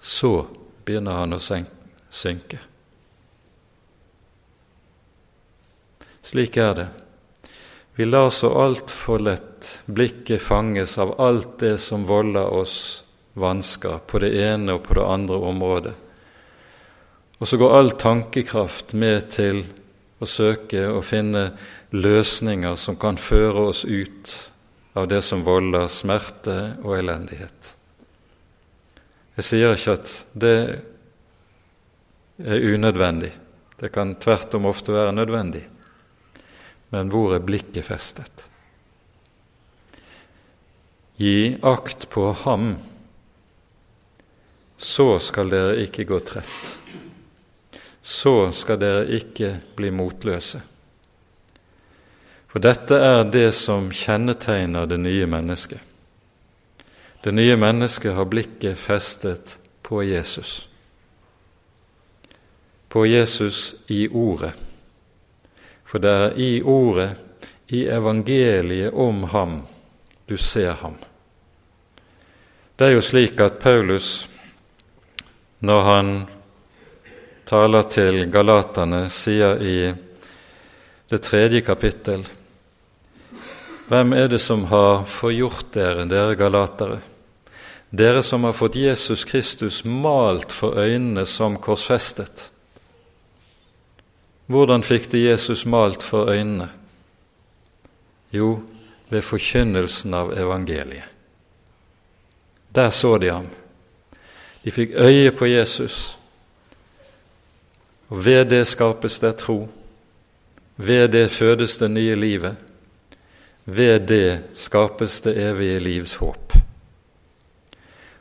[0.00, 0.34] Så
[0.84, 2.60] begynner han å synke.
[6.20, 6.90] Slik er det
[8.00, 14.18] vi lar så altfor lett blikket fanges av alt det som volder oss vansker på
[14.22, 15.92] det ene og på det andre området.
[17.40, 19.62] Og så går all tankekraft med til
[20.20, 21.46] å søke og finne
[21.96, 24.34] løsninger som kan føre oss ut
[24.98, 27.74] av det som volder smerte og elendighet.
[29.40, 30.56] Jeg sier ikke at det
[32.44, 33.32] er unødvendig.
[33.80, 35.64] Det kan tvert om ofte være nødvendig
[36.90, 38.46] men hvor er blikket festet?
[41.20, 42.72] Gi akt på ham,
[44.80, 46.79] så skal dere ikke gå trett.
[48.02, 50.60] Så skal dere ikke bli motløse.
[52.50, 55.78] For dette er det som kjennetegner det nye mennesket.
[57.22, 60.68] Det nye mennesket har blikket festet på Jesus.
[62.88, 64.52] På Jesus i Ordet.
[65.84, 67.12] For det er i Ordet,
[67.68, 69.60] i evangeliet om ham,
[70.26, 70.96] du ser ham.
[72.76, 74.30] Det er jo slik at Paulus,
[75.60, 76.12] når han
[77.50, 79.78] taler til galaterne, sier i
[81.10, 82.22] det tredje kapittel
[83.90, 87.00] Hvem er det som har forgjort dere, dere galatere?
[87.90, 92.44] Dere som har fått Jesus Kristus malt for øynene som korsfestet.
[94.46, 96.68] Hvordan fikk de Jesus malt for øynene?
[98.30, 98.60] Jo,
[99.10, 101.10] ved forkynnelsen av evangeliet.
[102.70, 103.50] Der så de ham.
[104.62, 106.19] De fikk øye på Jesus,
[108.10, 109.68] og ved det skapes det tro.
[110.76, 112.56] Ved det fødes det nye livet.
[113.64, 116.56] Ved det skapes det evige livs håp.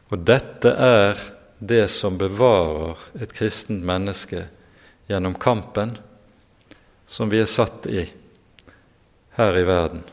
[0.09, 1.17] Og dette er
[1.59, 4.45] det som bevarer et kristent menneske
[5.09, 5.97] gjennom kampen
[7.09, 8.05] som vi er satt i
[9.39, 10.03] her i verden.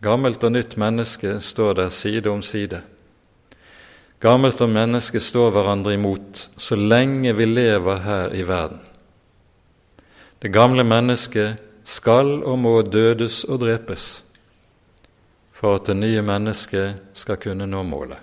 [0.00, 2.82] Gammelt og nytt menneske står der side om side.
[4.20, 8.80] Gammelt og menneske står hverandre imot så lenge vi lever her i verden.
[10.42, 14.08] Det gamle mennesket skal og må dødes og drepes
[15.54, 18.18] for at det nye mennesket skal kunne nå målet.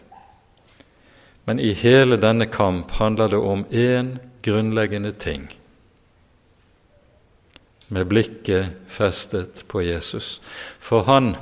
[1.45, 5.47] Men i hele denne kamp handler det om én grunnleggende ting
[7.87, 10.41] med blikket festet på Jesus.
[10.79, 11.35] For han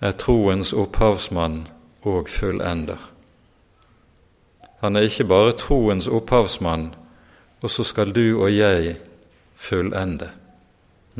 [0.00, 1.68] er troens opphavsmann
[2.02, 2.98] og fullender.
[4.80, 6.94] Han er ikke bare troens opphavsmann,
[7.60, 8.96] og så skal du og jeg
[9.56, 10.30] fullende.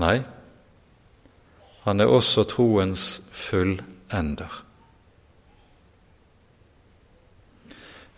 [0.01, 0.21] Nei,
[1.85, 4.63] han er også troens fullender.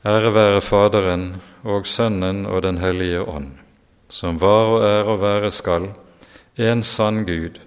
[0.04, 1.26] Ære være Faderen
[1.62, 3.52] og Sønnen og Den hellige ånd,
[4.10, 5.90] som var og er og være skal,
[6.58, 7.60] en sann Gud,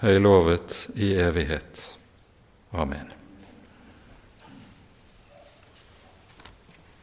[0.00, 1.98] høylovet i evighet.
[2.72, 3.19] Amen.